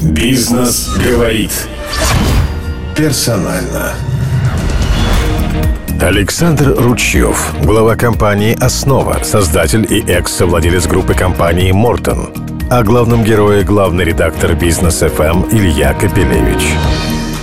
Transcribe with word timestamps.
Бизнес 0.00 0.90
говорит. 0.96 1.50
Персонально. 2.96 3.94
Александр 6.00 6.74
Ручьев, 6.78 7.52
глава 7.64 7.96
компании 7.96 8.56
«Основа», 8.60 9.18
создатель 9.24 9.84
и 9.90 10.00
экс-совладелец 10.00 10.86
группы 10.86 11.14
компании 11.14 11.72
«Мортон». 11.72 12.30
О 12.70 12.84
главном 12.84 13.24
герое 13.24 13.64
главный 13.64 14.04
редактор 14.04 14.54
«Бизнес 14.54 15.00
ФМ» 15.00 15.44
Илья 15.50 15.94
Капелевич. 15.94 16.74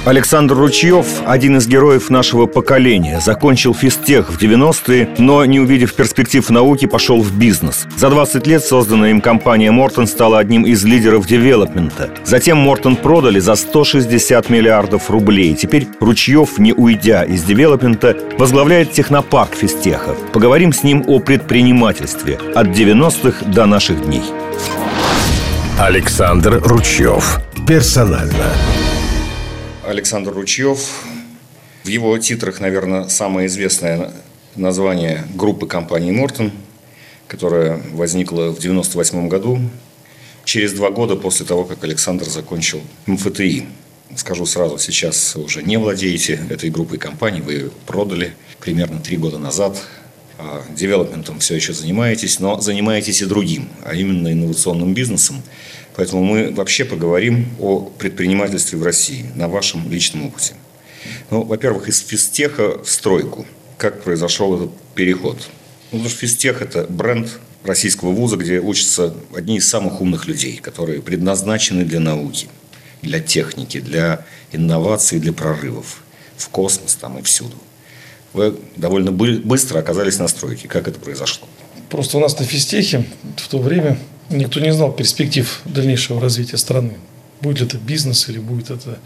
Александр 0.05 0.53
Ручьев– 0.53 1.07
один 1.25 1.57
из 1.57 1.67
героев 1.67 2.11
нашего 2.11 2.45
поколения. 2.45 3.19
Закончил 3.19 3.73
физтех 3.73 4.31
в 4.31 4.39
90-е, 4.39 5.09
но, 5.17 5.43
не 5.45 5.59
увидев 5.59 5.95
перспектив 5.95 6.47
в 6.47 6.51
науке, 6.51 6.87
пошел 6.87 7.23
в 7.23 7.35
бизнес. 7.35 7.87
За 7.97 8.11
20 8.11 8.45
лет 8.45 8.63
созданная 8.63 9.09
им 9.09 9.19
компания 9.19 9.71
Мортон 9.71 10.05
стала 10.05 10.37
одним 10.37 10.63
из 10.63 10.85
лидеров 10.85 11.25
девелопмента. 11.25 12.11
Затем 12.23 12.59
Мортон 12.59 12.97
продали 12.97 13.39
за 13.39 13.55
160 13.55 14.47
миллиардов 14.51 15.09
рублей. 15.09 15.55
Теперь 15.55 15.87
Ручьев, 15.99 16.59
не 16.59 16.71
уйдя 16.71 17.23
из 17.23 17.41
девелопмента, 17.41 18.15
возглавляет 18.37 18.91
технопарк 18.91 19.55
физтеха. 19.55 20.15
Поговорим 20.31 20.71
с 20.71 20.83
ним 20.83 21.03
о 21.07 21.17
предпринимательстве 21.17 22.37
от 22.53 22.67
90-х 22.67 23.43
до 23.47 23.65
наших 23.65 24.05
дней. 24.05 24.23
Александр 25.79 26.61
Ручьев. 26.63 27.39
Персонально. 27.67 28.53
Александр 29.85 30.33
Ручьев. 30.33 31.03
В 31.83 31.87
его 31.87 32.17
титрах, 32.17 32.59
наверное, 32.59 33.07
самое 33.07 33.47
известное 33.47 34.11
название 34.55 35.25
группы 35.35 35.67
компании 35.67 36.11
«Мортон», 36.11 36.51
которая 37.27 37.81
возникла 37.93 38.51
в 38.51 38.57
1998 38.57 39.27
году, 39.27 39.59
через 40.43 40.73
два 40.73 40.89
года 40.89 41.15
после 41.15 41.45
того, 41.45 41.65
как 41.65 41.83
Александр 41.83 42.25
закончил 42.25 42.81
МФТИ. 43.05 43.65
Скажу 44.15 44.45
сразу, 44.45 44.77
сейчас 44.79 45.35
уже 45.35 45.61
не 45.61 45.77
владеете 45.77 46.39
этой 46.49 46.69
группой 46.69 46.97
компаний, 46.97 47.41
вы 47.41 47.71
продали 47.85 48.33
примерно 48.59 48.99
три 48.99 49.17
года 49.17 49.37
назад. 49.37 49.77
А 50.37 50.63
девелопментом 50.75 51.39
все 51.39 51.55
еще 51.55 51.73
занимаетесь, 51.73 52.39
но 52.39 52.59
занимаетесь 52.59 53.21
и 53.21 53.25
другим, 53.25 53.69
а 53.83 53.95
именно 53.95 54.31
инновационным 54.31 54.93
бизнесом. 54.93 55.41
Поэтому 55.95 56.23
мы 56.23 56.51
вообще 56.51 56.83
поговорим 56.83 57.47
о 57.59 57.79
предпринимательстве 57.79 58.77
в 58.77 58.83
России 58.83 59.25
на 59.35 59.47
вашем 59.47 59.89
личном 59.89 60.25
опыте. 60.25 60.55
Ну, 61.29 61.43
во-первых, 61.43 61.87
из 61.87 61.99
физтеха 61.99 62.83
в 62.83 62.89
стройку. 62.89 63.45
Как 63.77 64.03
произошел 64.03 64.55
этот 64.55 64.71
переход? 64.93 65.37
Ну, 65.91 65.99
потому 65.99 66.09
что 66.09 66.19
физтех– 66.19 66.61
это 66.63 66.85
бренд 66.89 67.39
российского 67.63 68.11
вуза, 68.11 68.35
где 68.35 68.59
учатся 68.59 69.15
одни 69.33 69.57
из 69.57 69.67
самых 69.67 70.01
умных 70.01 70.27
людей, 70.27 70.57
которые 70.57 71.01
предназначены 71.01 71.85
для 71.85 71.99
науки, 71.99 72.47
для 73.01 73.19
техники, 73.19 73.79
для 73.79 74.25
инноваций, 74.51 75.19
для 75.19 75.33
прорывов 75.33 76.03
в 76.37 76.49
космос 76.49 76.95
там 76.95 77.17
и 77.19 77.21
всюду. 77.21 77.55
Вы 78.35 78.53
довольно 78.75 79.13
быстро 79.13 79.79
оказались 79.79 80.19
на 80.19 80.27
стройке. 80.27 80.67
Как 80.67 80.89
это 80.89 80.99
произошло? 80.99 81.47
Просто 81.89 82.17
у 82.17 82.19
нас 82.19 82.37
на 82.37 82.45
физтехе 82.45 83.05
в 83.37 83.47
то 83.47 83.59
время 83.59 83.97
никто 84.29 84.59
не 84.59 84.73
знал 84.73 84.91
перспектив 84.91 85.61
дальнейшего 85.63 86.19
развития 86.19 86.57
страны. 86.57 86.97
Будет 87.39 87.59
ли 87.61 87.65
это 87.67 87.77
бизнес 87.77 88.27
или 88.27 88.39
будет 88.39 88.71
это 88.71 88.99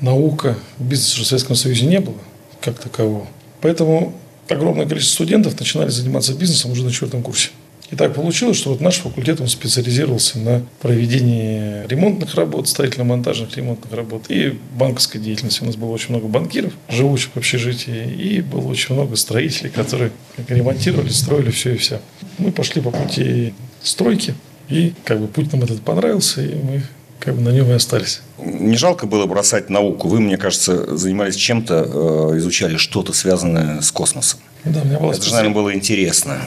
наука. 0.00 0.58
Бизнеса 0.78 1.22
в 1.22 1.26
Советском 1.26 1.56
Союзе 1.56 1.86
не 1.86 2.00
было 2.00 2.18
как 2.60 2.78
такового. 2.78 3.26
Поэтому 3.62 4.14
огромное 4.48 4.86
количество 4.86 5.14
студентов 5.14 5.58
начинали 5.58 5.88
заниматься 5.88 6.34
бизнесом 6.34 6.72
уже 6.72 6.84
на 6.84 6.90
четвертом 6.90 7.22
курсе. 7.22 7.48
И 7.90 7.96
так 7.96 8.14
получилось, 8.14 8.58
что 8.58 8.70
вот 8.70 8.80
наш 8.80 8.98
факультет 8.98 9.40
он 9.40 9.48
специализировался 9.48 10.38
на 10.38 10.62
проведении 10.80 11.86
ремонтных 11.86 12.34
работ, 12.34 12.68
строительно-монтажных 12.68 13.56
ремонтных 13.56 13.92
работ 13.92 14.24
и 14.28 14.58
банковской 14.74 15.20
деятельности. 15.20 15.62
У 15.62 15.66
нас 15.66 15.76
было 15.76 15.90
очень 15.90 16.10
много 16.10 16.26
банкиров, 16.26 16.72
живущих 16.88 17.30
в 17.32 17.36
общежитии, 17.38 18.12
и 18.12 18.42
было 18.42 18.68
очень 18.68 18.94
много 18.94 19.16
строителей, 19.16 19.70
которые 19.70 20.10
ремонтировали, 20.48 21.08
строили 21.08 21.50
все 21.50 21.74
и 21.74 21.78
вся. 21.78 22.00
Мы 22.36 22.52
пошли 22.52 22.82
по 22.82 22.90
пути 22.90 23.54
стройки, 23.82 24.34
и 24.68 24.92
как 25.04 25.20
бы 25.20 25.26
путь 25.26 25.50
нам 25.52 25.62
этот 25.62 25.80
понравился, 25.80 26.42
и 26.42 26.54
мы 26.54 26.82
как 27.20 27.34
бы 27.34 27.40
на 27.40 27.48
нем 27.50 27.70
и 27.70 27.72
остались. 27.72 28.20
Не 28.38 28.76
жалко 28.76 29.06
было 29.06 29.26
бросать 29.26 29.70
науку? 29.70 30.08
Вы, 30.08 30.20
мне 30.20 30.36
кажется, 30.36 30.96
занимались 30.96 31.36
чем-то, 31.36 32.30
э, 32.32 32.38
изучали 32.38 32.76
что-то 32.76 33.12
связанное 33.12 33.80
с 33.80 33.90
космосом. 33.90 34.40
Да, 34.64 34.82
у 34.82 34.84
меня 34.84 34.98
была 34.98 35.12
Это 35.12 35.22
же, 35.22 35.32
наверное, 35.32 35.54
было 35.54 35.74
интересно. 35.74 36.40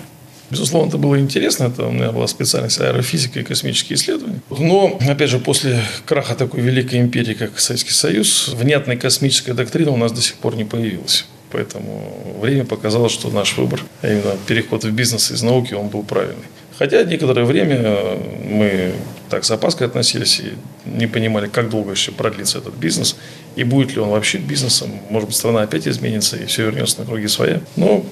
Безусловно, 0.52 0.90
это 0.90 0.98
было 0.98 1.18
интересно. 1.18 1.66
Это 1.66 1.88
у 1.88 1.92
меня 1.92 2.12
была 2.12 2.28
специальность 2.28 2.80
аэрофизика 2.80 3.40
и 3.40 3.44
космические 3.44 3.96
исследования. 3.96 4.42
Но, 4.50 5.00
опять 5.08 5.30
же, 5.30 5.40
после 5.40 5.80
краха 6.06 6.36
такой 6.36 6.60
великой 6.62 7.00
империи, 7.00 7.34
как 7.34 7.60
Советский 7.60 7.94
Союз, 7.94 8.50
внятной 8.50 8.98
космической 8.98 9.54
доктрины 9.54 9.92
у 9.92 9.98
нас 9.98 10.12
до 10.12 10.22
сих 10.22 10.36
пор 10.36 10.56
не 10.56 10.66
появилась. 10.66 11.26
Поэтому 11.52 12.38
время 12.42 12.66
показало, 12.66 13.10
что 13.10 13.30
наш 13.30 13.58
выбор, 13.58 13.82
а 14.02 14.08
именно 14.08 14.36
переход 14.46 14.84
в 14.84 14.92
бизнес 14.92 15.32
из 15.32 15.42
науки, 15.42 15.74
он 15.74 15.88
был 15.88 16.04
правильный. 16.04 16.46
Хотя 16.78 17.04
некоторое 17.04 17.46
время 17.46 18.18
мы 18.44 18.94
так 19.30 19.46
с 19.46 19.52
опаской 19.52 19.88
относились 19.88 20.40
и 20.40 20.54
не 20.86 21.08
понимали, 21.08 21.48
как 21.48 21.70
долго 21.70 21.92
еще 21.92 22.12
продлится 22.12 22.58
этот 22.58 22.74
бизнес, 22.74 23.16
и 23.56 23.64
будет 23.64 23.94
ли 23.94 24.00
он 24.00 24.10
вообще 24.10 24.38
бизнесом. 24.40 24.90
Может 25.10 25.30
быть, 25.30 25.38
страна 25.38 25.62
опять 25.62 25.88
изменится, 25.88 26.38
и 26.38 26.46
все 26.46 26.66
вернется 26.66 27.00
на 27.00 27.06
круги 27.06 27.28
своя. 27.28 27.62
Но 27.76 28.04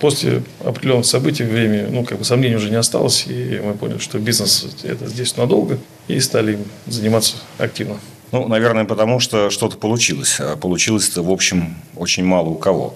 после 0.00 0.42
определенных 0.64 1.06
событий 1.06 1.44
время, 1.44 1.88
ну, 1.90 2.04
как 2.04 2.18
бы 2.18 2.24
сомнений 2.24 2.56
уже 2.56 2.70
не 2.70 2.76
осталось, 2.76 3.26
и 3.26 3.60
мы 3.62 3.74
поняли, 3.74 3.98
что 3.98 4.18
бизнес 4.18 4.66
это 4.82 5.06
здесь 5.06 5.36
надолго, 5.36 5.78
и 6.06 6.20
стали 6.20 6.54
им 6.54 6.64
заниматься 6.86 7.36
активно. 7.58 7.98
Ну, 8.30 8.46
наверное, 8.46 8.84
потому 8.84 9.20
что 9.20 9.48
что-то 9.48 9.78
получилось. 9.78 10.38
А 10.38 10.56
получилось-то, 10.56 11.22
в 11.22 11.30
общем, 11.30 11.76
очень 11.96 12.24
мало 12.24 12.48
у 12.48 12.56
кого. 12.56 12.94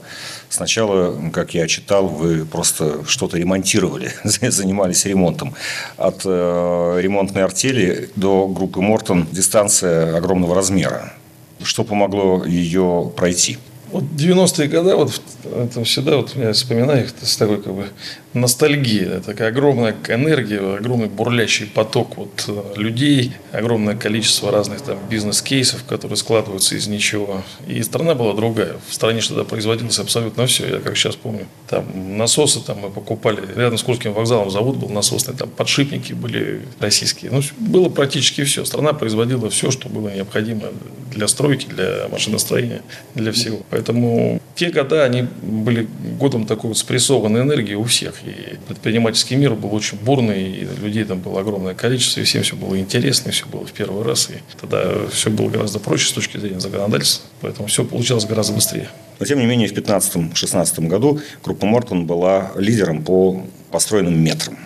Сначала, 0.50 1.18
как 1.30 1.54
я 1.54 1.66
читал, 1.66 2.06
вы 2.06 2.44
просто 2.44 3.04
что-то 3.06 3.38
ремонтировали, 3.38 4.12
занимались 4.24 5.06
ремонтом. 5.06 5.54
От 5.96 6.22
э, 6.26 6.98
ремонтной 7.00 7.44
артели 7.44 8.10
до 8.16 8.46
группы 8.46 8.80
Мортон 8.82 9.26
дистанция 9.32 10.16
огромного 10.16 10.54
размера. 10.54 11.14
Что 11.62 11.84
помогло 11.84 12.44
ее 12.44 13.10
пройти? 13.16 13.56
Вот 13.92 14.04
90-е 14.04 14.68
годы, 14.68 14.96
вот 14.96 15.20
это 15.44 15.84
всегда 15.84 16.16
вот 16.16 16.34
я 16.34 16.54
вспоминаю 16.54 17.04
их 17.04 17.12
с 17.20 17.36
такой 17.36 17.60
как 17.60 17.74
бы 17.74 17.86
ностальгией. 18.34 19.20
Такая 19.20 19.48
огромная 19.48 19.94
энергия, 20.08 20.76
огромный 20.76 21.08
бурлящий 21.08 21.66
поток 21.66 22.16
вот 22.16 22.44
э, 22.48 22.62
людей, 22.76 23.32
огромное 23.52 23.96
количество 23.96 24.50
разных 24.50 24.80
там 24.82 24.98
бизнес-кейсов, 25.10 25.84
которые 25.84 26.16
складываются 26.16 26.74
из 26.76 26.86
ничего. 26.86 27.42
И 27.66 27.82
страна 27.82 28.14
была 28.14 28.34
другая. 28.34 28.76
В 28.88 28.94
стране 28.94 29.20
что-то 29.20 29.44
производилось 29.44 29.98
абсолютно 29.98 30.46
все. 30.46 30.66
Я 30.66 30.80
как 30.80 30.96
сейчас 30.96 31.16
помню. 31.16 31.46
Там 31.68 31.84
насосы 32.16 32.60
там 32.60 32.78
мы 32.80 32.90
покупали. 32.90 33.42
Рядом 33.54 33.78
с 33.78 33.82
Курским 33.82 34.12
вокзалом 34.12 34.50
завод 34.50 34.76
был 34.76 34.88
насосный. 34.88 35.34
Там 35.34 35.50
подшипники 35.50 36.12
были 36.12 36.62
российские. 36.80 37.30
Ну, 37.30 37.42
было 37.58 37.88
практически 37.88 38.44
все. 38.44 38.64
Страна 38.64 38.92
производила 38.92 39.50
все, 39.50 39.70
что 39.70 39.88
было 39.88 40.08
необходимо 40.08 40.68
для 41.10 41.28
стройки, 41.28 41.66
для 41.66 42.08
машиностроения, 42.10 42.82
для 43.14 43.32
всего. 43.32 43.60
Поэтому 43.70 44.40
те 44.54 44.70
года, 44.70 45.04
они 45.04 45.26
были 45.42 45.88
годом 46.18 46.46
такой 46.46 46.68
вот 46.68 46.78
спрессованной 46.78 47.42
энергии 47.42 47.74
у 47.74 47.84
всех. 47.84 48.14
И 48.24 48.56
предпринимательский 48.68 49.36
мир 49.36 49.54
был 49.54 49.74
очень 49.74 49.98
бурный, 49.98 50.50
и 50.50 50.68
людей 50.82 51.04
там 51.04 51.20
было 51.20 51.40
огромное 51.40 51.74
количество, 51.74 52.20
и 52.20 52.24
всем 52.24 52.42
все 52.42 52.54
было 52.54 52.78
интересно, 52.78 53.30
и 53.30 53.32
все 53.32 53.46
было 53.46 53.66
в 53.66 53.72
первый 53.72 54.04
раз. 54.04 54.28
И 54.30 54.34
тогда 54.60 55.06
все 55.10 55.30
было 55.30 55.48
гораздо 55.48 55.78
проще 55.78 56.08
с 56.08 56.12
точки 56.12 56.36
зрения 56.36 56.60
законодательства, 56.60 57.26
поэтому 57.40 57.68
все 57.68 57.84
получалось 57.84 58.26
гораздо 58.26 58.52
быстрее. 58.52 58.88
Но, 59.18 59.26
тем 59.26 59.38
не 59.38 59.46
менее, 59.46 59.68
в 59.68 59.72
2015-2016 59.72 60.86
году 60.86 61.20
группа 61.42 61.66
Мортон 61.66 62.06
была 62.06 62.52
лидером 62.56 63.02
по 63.02 63.44
построенным 63.70 64.22
метрам. 64.22 64.58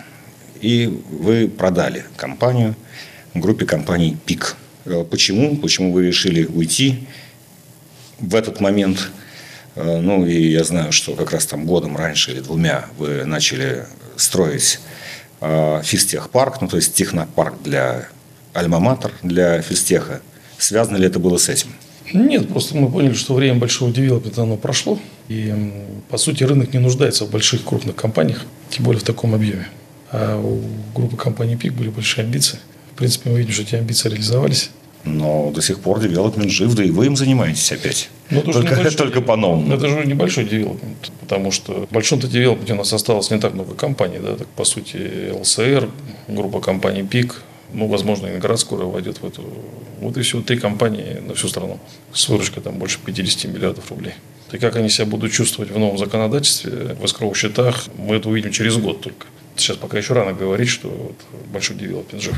И 0.59 1.01
вы 1.11 1.47
продали 1.47 2.05
компанию 2.17 2.75
группе 3.33 3.65
компаний 3.65 4.17
«Пик». 4.25 4.57
Э, 4.85 5.03
почему? 5.09 5.55
Почему 5.57 5.91
вы 5.91 6.07
решили 6.07 6.45
уйти 6.45 7.07
в 8.19 8.35
этот 8.35 8.59
момент? 8.59 9.11
Э, 9.77 9.99
ну, 10.01 10.25
и 10.25 10.49
я 10.49 10.63
знаю, 10.63 10.91
что 10.91 11.13
как 11.13 11.31
раз 11.31 11.45
там 11.45 11.65
годом 11.65 11.95
раньше 11.95 12.31
или 12.31 12.39
двумя 12.39 12.85
вы 12.97 13.25
начали 13.25 13.85
строить 14.15 14.79
э, 15.39 15.81
физтехпарк, 15.83 16.61
ну, 16.61 16.67
то 16.67 16.77
есть 16.77 16.93
технопарк 16.95 17.61
для 17.63 18.07
альма-матер, 18.53 19.11
для 19.21 19.61
физтеха. 19.61 20.21
Связано 20.57 20.97
ли 20.97 21.05
это 21.05 21.19
было 21.19 21.37
с 21.37 21.49
этим? 21.49 21.69
Нет, 22.11 22.49
просто 22.49 22.75
мы 22.75 22.89
поняли, 22.91 23.13
что 23.13 23.35
время 23.35 23.59
большого 23.59 23.91
девелопмента 23.91 24.41
оно 24.41 24.57
прошло. 24.57 24.97
И, 25.27 25.53
по 26.09 26.17
сути, 26.17 26.43
рынок 26.43 26.73
не 26.73 26.79
нуждается 26.79 27.25
в 27.25 27.29
больших 27.29 27.63
крупных 27.63 27.95
компаниях, 27.95 28.45
тем 28.69 28.85
более 28.85 29.01
в 29.01 29.03
таком 29.03 29.35
объеме. 29.35 29.67
А 30.09 30.39
у 30.41 30.61
группы 30.95 31.17
компаний 31.17 31.57
ПИК 31.57 31.73
были 31.73 31.89
большие 31.89 32.23
амбиции. 32.23 32.59
В 32.93 32.97
принципе, 32.97 33.29
мы 33.29 33.39
видим, 33.39 33.53
что 33.53 33.63
эти 33.63 33.75
амбиции 33.75 34.09
реализовались. 34.09 34.71
Но 35.15 35.51
до 35.51 35.61
сих 35.61 35.79
пор 35.79 35.99
девелопмент 35.99 36.51
жив, 36.51 36.73
да 36.75 36.83
и 36.83 36.91
вы 36.91 37.05
им 37.07 37.15
занимаетесь 37.15 37.71
опять. 37.71 38.09
Но 38.29 38.41
ну, 38.45 38.51
только, 38.51 38.71
небольшой, 38.71 38.95
только 38.95 39.21
по-новому. 39.21 39.73
Это 39.73 39.87
же 39.87 40.05
небольшой 40.05 40.45
девелопмент, 40.45 41.11
потому 41.21 41.51
что 41.51 41.87
в 41.87 41.93
большом-то 41.93 42.27
девелопменте 42.27 42.73
у 42.73 42.77
нас 42.77 42.91
осталось 42.93 43.31
не 43.31 43.39
так 43.39 43.53
много 43.53 43.73
компаний. 43.73 44.19
Да, 44.19 44.35
так, 44.35 44.47
по 44.49 44.65
сути, 44.65 45.31
ЛСР, 45.31 45.89
группа 46.27 46.59
компаний 46.59 47.03
ПИК, 47.03 47.41
Ну, 47.73 47.87
возможно, 47.87 48.27
и 48.27 48.37
город 48.37 48.59
скоро 48.59 48.85
войдет 48.85 49.21
в 49.21 49.25
эту. 49.25 49.43
Вот 50.01 50.17
и 50.17 50.21
все, 50.21 50.41
три 50.41 50.57
компании 50.57 51.21
на 51.25 51.33
всю 51.33 51.47
страну 51.47 51.79
с 52.13 52.29
выручкой 52.29 52.63
там 52.63 52.75
больше 52.75 52.99
50 53.05 53.51
миллиардов 53.51 53.89
рублей. 53.89 54.13
И 54.51 54.57
как 54.57 54.75
они 54.77 54.89
себя 54.89 55.05
будут 55.05 55.31
чувствовать 55.31 55.71
в 55.71 55.77
новом 55.77 55.97
законодательстве, 55.97 56.95
в 56.99 57.05
эскровых 57.05 57.35
счетах, 57.35 57.85
мы 57.97 58.15
это 58.15 58.29
увидим 58.29 58.51
через 58.51 58.77
год 58.77 59.01
только. 59.01 59.27
Сейчас 59.57 59.77
пока 59.77 59.97
еще 59.97 60.13
рано 60.13 60.33
говорить, 60.33 60.69
что 60.69 60.87
вот 60.87 61.15
большой 61.51 61.75
девелопмент 61.75 62.23
жив. 62.23 62.35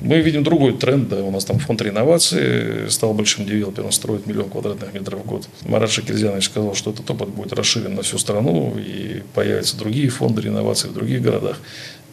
Мы 0.00 0.20
видим 0.20 0.44
другой 0.44 0.74
тренд, 0.74 1.08
да, 1.08 1.16
у 1.24 1.30
нас 1.30 1.44
там 1.44 1.58
фонд 1.58 1.82
реновации 1.82 2.88
стал 2.88 3.14
большим 3.14 3.46
девелопером, 3.46 3.90
строит 3.90 4.26
миллион 4.26 4.48
квадратных 4.48 4.94
метров 4.94 5.20
в 5.20 5.26
год. 5.26 5.48
Марат 5.62 5.90
Шакирзянович 5.90 6.44
сказал, 6.44 6.74
что 6.74 6.92
этот 6.92 7.10
опыт 7.10 7.28
будет 7.30 7.52
расширен 7.52 7.94
на 7.94 8.02
всю 8.02 8.18
страну, 8.18 8.76
и 8.78 9.22
появятся 9.34 9.76
другие 9.76 10.08
фонды 10.08 10.42
реновации 10.42 10.88
в 10.88 10.94
других 10.94 11.20
городах. 11.20 11.58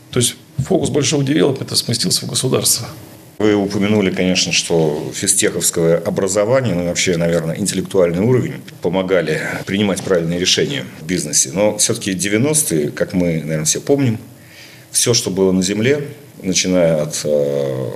То 0.09 0.19
есть 0.19 0.35
фокус 0.57 0.89
большого 0.89 1.23
девелопмента 1.23 1.75
сместился 1.75 2.25
в 2.25 2.29
государство. 2.29 2.87
Вы 3.37 3.53
упомянули, 3.53 4.11
конечно, 4.11 4.51
что 4.53 5.11
физтеховское 5.13 5.97
образование, 5.97 6.73
ну 6.73 6.83
и 6.83 6.87
вообще, 6.87 7.17
наверное, 7.17 7.59
интеллектуальный 7.59 8.23
уровень 8.23 8.61
помогали 8.81 9.41
принимать 9.65 10.01
правильные 10.01 10.39
решения 10.39 10.85
в 11.01 11.05
бизнесе. 11.05 11.51
Но 11.53 11.77
все-таки 11.77 12.13
90-е, 12.13 12.91
как 12.91 13.13
мы, 13.13 13.41
наверное, 13.41 13.65
все 13.65 13.81
помним, 13.81 14.19
все, 14.91 15.13
что 15.13 15.31
было 15.31 15.51
на 15.51 15.61
земле, 15.61 16.07
начиная 16.45 17.03
от 17.03 17.21
э, 17.23 17.91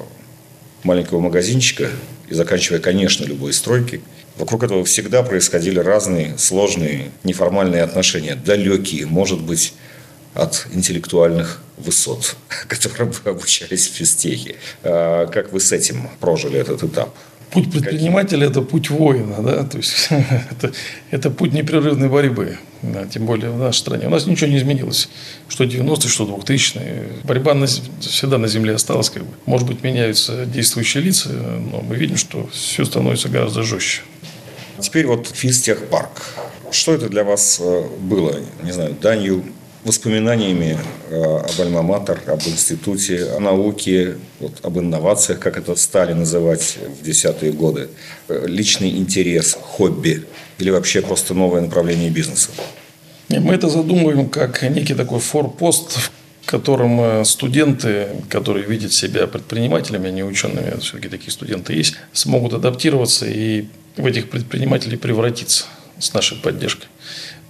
маленького 0.83 1.19
магазинчика 1.19 1.89
и 2.27 2.33
заканчивая, 2.33 2.79
конечно, 2.79 3.25
любой 3.25 3.53
стройкой, 3.53 4.01
вокруг 4.37 4.63
этого 4.63 4.83
всегда 4.85 5.23
происходили 5.23 5.79
разные 5.79 6.37
сложные 6.37 7.11
неформальные 7.23 7.83
отношения, 7.83 8.35
далекие, 8.35 9.05
может 9.05 9.41
быть, 9.41 9.73
от 10.33 10.67
интеллектуальных 10.71 11.61
высот, 11.77 12.35
которым 12.67 13.11
вы 13.11 13.31
обучались 13.31 13.87
в 13.87 13.93
физтехе. 13.93 14.55
А 14.83 15.27
как 15.27 15.51
вы 15.51 15.59
с 15.59 15.71
этим 15.71 16.09
прожили 16.19 16.59
этот 16.59 16.83
этап? 16.83 17.15
Путь 17.51 17.71
предпринимателя– 17.71 18.47
это 18.49 18.61
путь 18.61 18.89
воина, 18.89 19.41
да, 19.41 19.63
то 19.63 19.77
есть 19.77 20.09
это, 20.51 20.71
это 21.09 21.31
путь 21.31 21.51
непрерывной 21.51 22.07
борьбы, 22.07 22.59
да, 22.83 23.05
тем 23.05 23.25
более 23.25 23.49
в 23.49 23.57
нашей 23.57 23.79
стране. 23.79 24.07
У 24.07 24.09
нас 24.11 24.27
ничего 24.27 24.49
не 24.51 24.57
изменилось, 24.57 25.09
что 25.47 25.63
90-е, 25.63 26.09
что 26.09 26.25
2000-е. 26.25 27.23
Борьба 27.23 27.55
на, 27.55 27.65
всегда 27.65 28.37
на 28.37 28.47
земле 28.47 28.75
осталась, 28.75 29.09
как 29.09 29.23
бы. 29.23 29.33
Может 29.45 29.67
быть, 29.67 29.83
меняются 29.83 30.45
действующие 30.45 31.03
лица, 31.03 31.29
но 31.29 31.81
мы 31.81 31.95
видим, 31.95 32.17
что 32.17 32.47
все 32.53 32.85
становится 32.85 33.29
гораздо 33.29 33.63
жестче. 33.63 34.01
Теперь 34.79 35.07
вот 35.07 35.27
физтехпарк. 35.27 36.21
Что 36.71 36.93
это 36.93 37.09
для 37.09 37.23
вас 37.23 37.59
э, 37.59 37.83
было, 37.99 38.39
не 38.61 38.71
знаю, 38.71 38.95
данью 39.01 39.43
воспоминаниями 39.83 40.77
э, 41.09 41.15
об 41.15 41.59
Альма-Матер, 41.59 42.29
об 42.29 42.41
институте, 42.41 43.31
о 43.35 43.39
науке, 43.39 44.17
вот, 44.39 44.53
об 44.63 44.77
инновациях, 44.77 45.39
как 45.39 45.57
это 45.57 45.75
стали 45.75 46.13
называть 46.13 46.77
в 46.99 47.03
десятые 47.03 47.51
годы, 47.51 47.89
э, 48.27 48.45
личный 48.47 48.89
интерес, 48.97 49.57
хобби 49.61 50.25
или 50.57 50.69
вообще 50.69 51.01
просто 51.01 51.33
новое 51.33 51.61
направление 51.61 52.09
бизнеса? 52.09 52.49
Мы 53.29 53.53
это 53.53 53.69
задумываем 53.69 54.29
как 54.29 54.63
некий 54.63 54.95
такой 54.95 55.19
форпост, 55.19 55.97
в 55.97 56.11
котором 56.45 56.99
э, 56.99 57.25
студенты, 57.25 58.07
которые 58.29 58.65
видят 58.65 58.91
себя 58.91 59.27
предпринимателями, 59.27 60.09
а 60.09 60.11
не 60.11 60.23
учеными, 60.23 60.79
все-таки 60.79 61.07
такие 61.07 61.31
студенты 61.31 61.73
есть, 61.73 61.95
смогут 62.11 62.53
адаптироваться 62.53 63.27
и 63.27 63.67
в 63.95 64.05
этих 64.05 64.29
предпринимателей 64.29 64.97
превратиться 64.97 65.65
с 65.99 66.13
нашей 66.13 66.37
поддержкой. 66.37 66.87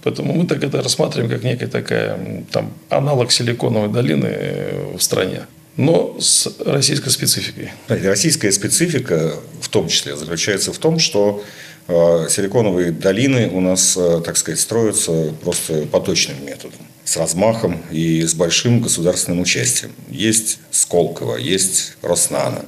Поэтому 0.02 0.32
мы 0.32 0.46
так 0.46 0.62
это 0.64 0.82
рассматриваем 0.82 1.30
как 1.30 1.42
некая 1.42 1.68
такая 1.68 2.44
там, 2.50 2.72
аналог 2.88 3.32
силиконовой 3.32 3.88
долины 3.88 4.26
э, 4.26 4.96
в 4.96 5.02
стране 5.02 5.42
но 5.76 6.16
с 6.20 6.52
российской 6.64 7.10
спецификой. 7.10 7.70
Российская 7.88 8.52
специфика 8.52 9.34
в 9.60 9.68
том 9.68 9.88
числе 9.88 10.16
заключается 10.16 10.72
в 10.72 10.78
том, 10.78 10.98
что 10.98 11.42
э, 11.88 12.26
силиконовые 12.28 12.92
долины 12.92 13.48
у 13.48 13.60
нас, 13.60 13.96
э, 13.96 14.20
так 14.24 14.36
сказать, 14.36 14.60
строятся 14.60 15.32
просто 15.42 15.86
поточным 15.86 16.44
методом, 16.44 16.80
с 17.04 17.16
размахом 17.16 17.80
и 17.90 18.22
с 18.22 18.34
большим 18.34 18.80
государственным 18.80 19.40
участием. 19.40 19.92
Есть 20.10 20.58
Сколково, 20.70 21.36
есть 21.36 21.96
Роснано, 22.02 22.66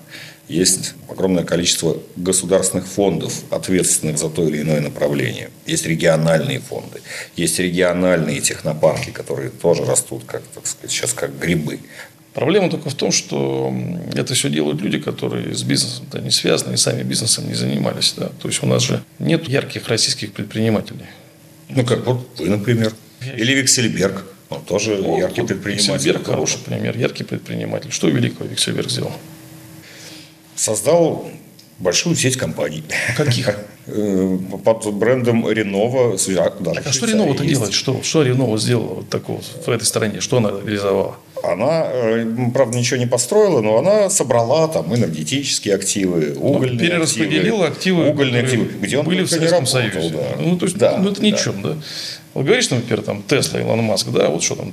есть 0.52 0.94
огромное 1.08 1.44
количество 1.44 1.96
государственных 2.16 2.86
фондов, 2.86 3.42
ответственных 3.50 4.18
за 4.18 4.28
то 4.28 4.46
или 4.46 4.60
иное 4.60 4.80
направление. 4.80 5.50
Есть 5.66 5.86
региональные 5.86 6.60
фонды, 6.60 7.00
есть 7.36 7.58
региональные 7.58 8.40
технопарки, 8.40 9.10
которые 9.10 9.50
тоже 9.50 9.84
растут, 9.84 10.24
как, 10.26 10.42
так 10.54 10.66
сказать, 10.66 10.90
сейчас 10.90 11.12
как 11.12 11.38
грибы. 11.38 11.80
Проблема 12.34 12.70
только 12.70 12.88
в 12.88 12.94
том, 12.94 13.12
что 13.12 13.74
это 14.14 14.32
все 14.34 14.48
делают 14.48 14.80
люди, 14.80 14.98
которые 14.98 15.54
с 15.54 15.62
бизнесом 15.62 16.06
не 16.22 16.30
связаны 16.30 16.74
и 16.74 16.76
сами 16.76 17.02
бизнесом 17.02 17.46
не 17.46 17.54
занимались. 17.54 18.14
Да? 18.16 18.30
То 18.40 18.48
есть 18.48 18.62
у 18.62 18.66
нас 18.66 18.82
же 18.82 19.02
нет 19.18 19.48
ярких 19.48 19.88
российских 19.88 20.32
предпринимателей. 20.32 21.04
Ну, 21.68 21.84
как 21.84 22.06
вот 22.06 22.26
вы, 22.38 22.48
например. 22.48 22.92
Или 23.36 23.52
Виксельберг. 23.54 24.24
Он 24.48 24.62
тоже 24.64 24.96
ну, 24.96 25.18
яркий 25.18 25.42
предприниматель. 25.42 25.92
Виксельберг 25.92 26.26
хороший 26.26 26.58
пример, 26.58 26.96
яркий 26.96 27.24
предприниматель. 27.24 27.90
Что 27.90 28.08
великого 28.08 28.48
Виксельберг 28.48 28.90
сделал? 28.90 29.12
Создал 30.54 31.26
большую 31.78 32.16
сеть 32.16 32.36
компаний. 32.36 32.84
Каких? 33.16 33.56
Э, 33.84 34.38
под 34.64 34.94
брендом 34.94 35.50
Ренова. 35.50 36.16
Даже 36.16 36.80
а 36.84 36.92
что 36.92 37.06
Ренова-то 37.06 37.44
делает? 37.44 37.72
Что, 37.72 38.00
что 38.04 38.22
Ренова 38.22 38.56
сделала 38.56 38.94
вот 38.94 39.08
такого 39.08 39.40
в 39.40 39.68
этой 39.68 39.82
стране? 39.82 40.20
Что 40.20 40.36
она 40.36 40.50
реализовала? 40.50 41.16
Она, 41.42 41.86
э, 41.86 42.24
правда, 42.54 42.78
ничего 42.78 42.98
не 42.98 43.06
построила, 43.06 43.60
но 43.60 43.78
она 43.78 44.08
собрала 44.08 44.68
там 44.68 44.94
энергетические 44.94 45.74
активы, 45.74 46.34
ну, 46.36 46.52
угольные 46.52 46.74
ну, 46.74 46.78
перераспределила 46.78 47.66
активы, 47.66 48.10
угольные 48.10 48.44
активы, 48.44 48.66
где 48.80 48.98
он 48.98 49.04
были 49.04 49.24
в 49.24 49.28
Советском 49.28 49.66
Союзе. 49.66 50.10
Да. 50.10 50.36
Ну, 50.38 50.56
то 50.56 50.66
есть, 50.66 50.78
да, 50.78 50.98
ну, 50.98 51.10
это 51.10 51.20
да. 51.20 51.26
ничем, 51.26 51.60
да. 51.62 51.76
Вот 52.34 52.44
говоришь, 52.44 52.70
например, 52.70 53.02
там, 53.02 53.24
Тесла, 53.24 53.58
Илон 53.58 53.82
Маск, 53.82 54.08
да, 54.10 54.28
вот 54.28 54.44
что 54.44 54.54
там, 54.54 54.72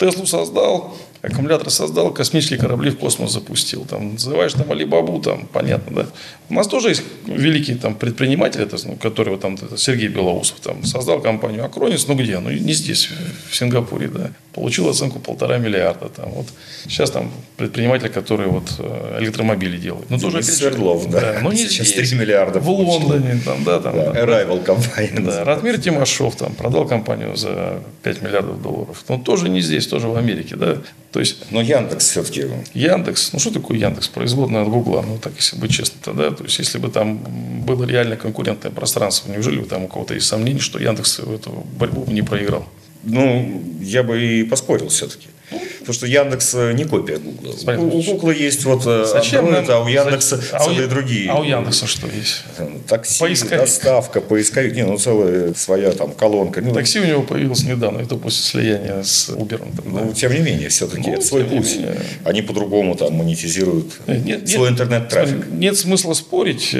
Теслу 0.00 0.26
создал, 0.26 0.96
аккумулятор 1.22 1.70
создал, 1.70 2.12
космические 2.12 2.58
корабли 2.58 2.90
в 2.90 2.98
космос 2.98 3.32
запустил. 3.32 3.84
Там, 3.84 4.14
называешь 4.14 4.52
там 4.52 4.70
Алибабу, 4.70 5.20
там, 5.20 5.46
понятно, 5.52 6.04
да. 6.04 6.06
У 6.48 6.54
нас 6.54 6.66
тоже 6.66 6.88
есть 6.88 7.02
великий 7.26 7.74
там, 7.74 7.94
предприниматель, 7.94 8.62
это, 8.62 8.76
ну, 8.84 8.96
который 8.96 9.30
вот, 9.30 9.40
там, 9.40 9.54
это 9.54 9.76
Сергей 9.76 10.08
Белоусов, 10.08 10.60
там, 10.60 10.84
создал 10.84 11.20
компанию 11.20 11.64
Акронис, 11.64 12.08
ну 12.08 12.14
где? 12.14 12.38
Ну 12.38 12.50
не 12.50 12.72
здесь, 12.72 13.08
в 13.50 13.56
Сингапуре, 13.56 14.08
да. 14.08 14.30
Получил 14.52 14.88
оценку 14.88 15.20
полтора 15.20 15.58
миллиарда. 15.58 16.08
Там, 16.08 16.30
вот. 16.30 16.46
Сейчас 16.84 17.12
там 17.12 17.30
предприниматель, 17.56 18.08
который 18.08 18.48
вот 18.48 18.64
э, 18.78 19.18
электромобили 19.20 19.76
делает. 19.76 20.10
Ну, 20.10 20.18
тоже 20.18 20.42
Свердлов, 20.42 21.08
да. 21.08 21.20
да. 21.20 21.40
Но 21.40 21.52
не 21.52 21.58
Сейчас 21.68 21.88
здесь. 21.88 22.08
3 22.08 22.18
миллиарда 22.18 22.58
В 22.58 22.68
Лондоне, 22.68 23.40
там, 23.44 23.62
да, 23.62 23.78
там. 23.78 23.94
Да. 23.94 24.12
Да. 24.12 24.20
Arrival 24.20 24.64
компания. 24.64 25.20
Да. 25.20 25.44
Ратмир 25.44 25.80
Тимашов 25.80 26.34
там 26.34 26.54
продал 26.54 26.86
компанию 26.88 27.36
за 27.36 27.80
5 28.02 28.22
миллиардов 28.22 28.60
долларов. 28.60 29.04
Но 29.08 29.18
тоже 29.18 29.48
не 29.48 29.60
здесь, 29.60 29.86
тоже 29.86 30.08
в 30.08 30.16
Америке, 30.16 30.56
да. 30.56 30.78
То 31.12 31.18
есть, 31.18 31.50
Но 31.50 31.60
Яндекс 31.60 32.10
все-таки. 32.10 32.46
Яндекс, 32.72 33.32
ну 33.32 33.40
что 33.40 33.50
такое 33.50 33.78
Яндекс? 33.78 34.08
Производная 34.08 34.62
от 34.62 34.68
Гугла, 34.68 35.02
ну 35.06 35.18
так 35.18 35.32
если 35.36 35.56
быть 35.56 35.72
честно, 35.72 35.98
тогда, 36.02 36.30
то 36.30 36.44
есть 36.44 36.58
если 36.58 36.78
бы 36.78 36.88
там 36.88 37.18
было 37.64 37.84
реально 37.84 38.16
конкурентное 38.16 38.70
пространство, 38.70 39.32
неужели 39.32 39.62
там 39.64 39.84
у 39.84 39.88
кого-то 39.88 40.14
есть 40.14 40.28
сомнений, 40.28 40.60
что 40.60 40.78
Яндекс 40.78 41.18
эту 41.18 41.66
борьбу 41.78 42.04
не 42.08 42.22
проиграл? 42.22 42.66
Ну, 43.02 43.62
я 43.80 44.02
бы 44.02 44.22
и 44.22 44.44
поспорил 44.44 44.88
все-таки. 44.88 45.28
Потому 45.50 45.94
что 45.94 46.06
Яндекс 46.06 46.54
э, 46.54 46.72
не 46.72 46.84
копия 46.84 47.18
Гугла. 47.18 47.52
У, 47.78 48.02
Гугла 48.02 48.30
есть 48.30 48.64
вот 48.64 48.82
э, 48.86 49.04
Зачем 49.06 49.46
Android, 49.46 49.70
а 49.70 49.80
у 49.82 49.88
Яндекса 49.88 50.40
а 50.52 50.64
целые 50.64 50.86
у... 50.86 50.90
другие. 50.90 51.30
А 51.30 51.40
у 51.40 51.44
Яндекса 51.44 51.86
что 51.86 52.06
есть? 52.06 52.44
Такси, 52.86 53.20
поисковик. 53.20 53.58
доставка, 53.58 54.20
поисковик. 54.20 54.74
Не, 54.74 54.84
ну 54.84 54.98
целая 54.98 55.54
своя 55.54 55.90
там 55.92 56.12
колонка. 56.12 56.60
Ну, 56.60 56.72
Такси 56.72 57.00
у 57.00 57.04
него 57.04 57.22
появилось 57.22 57.64
недавно, 57.64 57.98
это 57.98 58.16
после 58.16 58.42
слияния 58.42 59.02
с 59.02 59.30
Uber. 59.30 59.58
Там, 59.58 59.70
ну, 59.84 60.06
да. 60.06 60.12
тем 60.12 60.32
не 60.32 60.40
менее, 60.40 60.68
все-таки 60.68 61.10
ну, 61.10 61.14
это 61.14 61.24
свой 61.24 61.44
путь. 61.44 61.76
Менее. 61.76 61.96
Они 62.24 62.42
по-другому 62.42 62.94
там 62.94 63.14
монетизируют 63.14 63.86
нет, 64.06 64.48
свой 64.48 64.70
интернет-трафик. 64.70 65.46
Нет 65.50 65.76
смысла 65.76 66.14
спорить. 66.14 66.74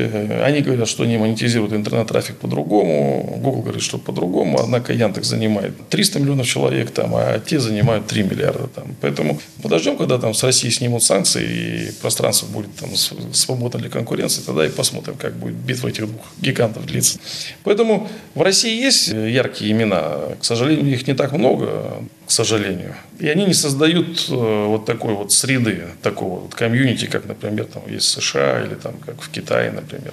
Они 0.44 0.60
говорят, 0.60 0.88
что 0.88 1.04
они 1.04 1.16
монетизируют 1.16 1.72
интернет-трафик 1.72 2.36
по-другому. 2.36 3.38
Google 3.42 3.62
говорит, 3.62 3.82
что 3.82 3.98
по-другому. 3.98 4.60
Однако 4.60 4.92
Яндекс 4.92 5.28
занимает 5.28 5.72
300 5.88 6.20
миллионов 6.20 6.46
человек, 6.46 6.90
там, 6.90 7.14
а 7.14 7.40
те 7.40 7.58
занимают 7.58 8.06
3 8.06 8.22
миллиарда. 8.22 8.59
Там. 8.68 8.94
Поэтому 9.00 9.40
подождем, 9.62 9.96
когда 9.96 10.18
там 10.18 10.34
с 10.34 10.42
России 10.42 10.70
снимут 10.70 11.02
санкции 11.02 11.88
и 11.88 11.92
пространство 12.00 12.46
будет 12.46 12.74
там 12.76 12.94
свободно 12.96 13.80
для 13.80 13.90
конкуренции, 13.90 14.42
тогда 14.42 14.66
и 14.66 14.68
посмотрим, 14.68 15.14
как 15.16 15.34
будет 15.36 15.54
битва 15.54 15.88
этих 15.88 16.06
двух 16.06 16.24
гигантов 16.40 16.86
длиться. 16.86 17.18
Поэтому 17.64 18.08
в 18.34 18.42
России 18.42 18.80
есть 18.80 19.08
яркие 19.08 19.72
имена. 19.72 20.18
К 20.40 20.44
сожалению, 20.44 20.92
их 20.92 21.06
не 21.06 21.14
так 21.14 21.32
много, 21.32 22.02
к 22.26 22.30
сожалению. 22.30 22.94
И 23.18 23.28
они 23.28 23.44
не 23.44 23.54
создают 23.54 24.26
э, 24.28 24.66
вот 24.66 24.86
такой 24.86 25.14
вот 25.14 25.32
среды, 25.32 25.88
такого 26.02 26.40
вот 26.40 26.54
комьюнити, 26.54 27.06
как, 27.06 27.26
например, 27.26 27.66
там 27.66 27.82
есть 27.88 28.06
в 28.06 28.22
США 28.22 28.64
или 28.64 28.74
там 28.74 28.94
как 29.04 29.20
в 29.20 29.30
Китае, 29.30 29.72
например. 29.72 30.12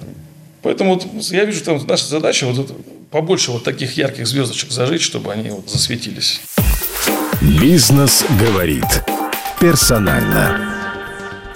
Поэтому 0.62 0.94
вот 0.94 1.06
я 1.30 1.44
вижу, 1.44 1.62
там 1.64 1.80
наша 1.86 2.06
задача 2.06 2.46
вот 2.46 2.74
побольше 3.10 3.52
вот 3.52 3.64
таких 3.64 3.96
ярких 3.96 4.26
звездочек 4.26 4.70
зажить, 4.70 5.02
чтобы 5.02 5.32
они 5.32 5.50
вот 5.50 5.70
засветились. 5.70 6.40
Бизнес 7.40 8.24
говорит 8.40 8.84
персонально. 9.60 10.74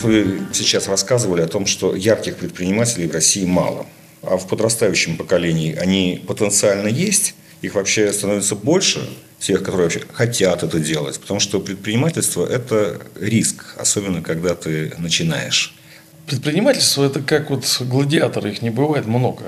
Вы 0.01 0.43
сейчас 0.53 0.87
рассказывали 0.87 1.43
о 1.43 1.49
том, 1.49 1.67
что 1.67 1.97
ярких 1.97 2.37
предпринимателей 2.37 3.09
в 3.09 3.13
России 3.13 3.45
мало. 3.45 3.87
А 4.23 4.37
в 4.37 4.47
подрастающем 4.47 5.17
поколении 5.17 5.75
они 5.75 6.23
потенциально 6.25 6.87
есть? 6.87 7.35
Их 7.63 7.75
вообще 7.75 8.13
становится 8.13 8.55
больше, 8.55 9.09
тех, 9.41 9.59
которые 9.59 9.87
вообще 9.87 10.03
хотят 10.13 10.63
это 10.63 10.79
делать? 10.79 11.19
Потому 11.19 11.41
что 11.41 11.59
предпринимательство– 11.59 12.47
это 12.49 13.01
риск, 13.21 13.75
особенно 13.77 14.23
когда 14.23 14.55
ты 14.55 14.93
начинаешь. 14.99 15.75
Предпринимательство– 16.27 17.05
это 17.07 17.21
как 17.23 17.51
вот 17.51 17.65
гладиаторы, 17.81 18.53
их 18.53 18.63
не 18.63 18.71
бывает 18.71 19.07
много. 19.07 19.43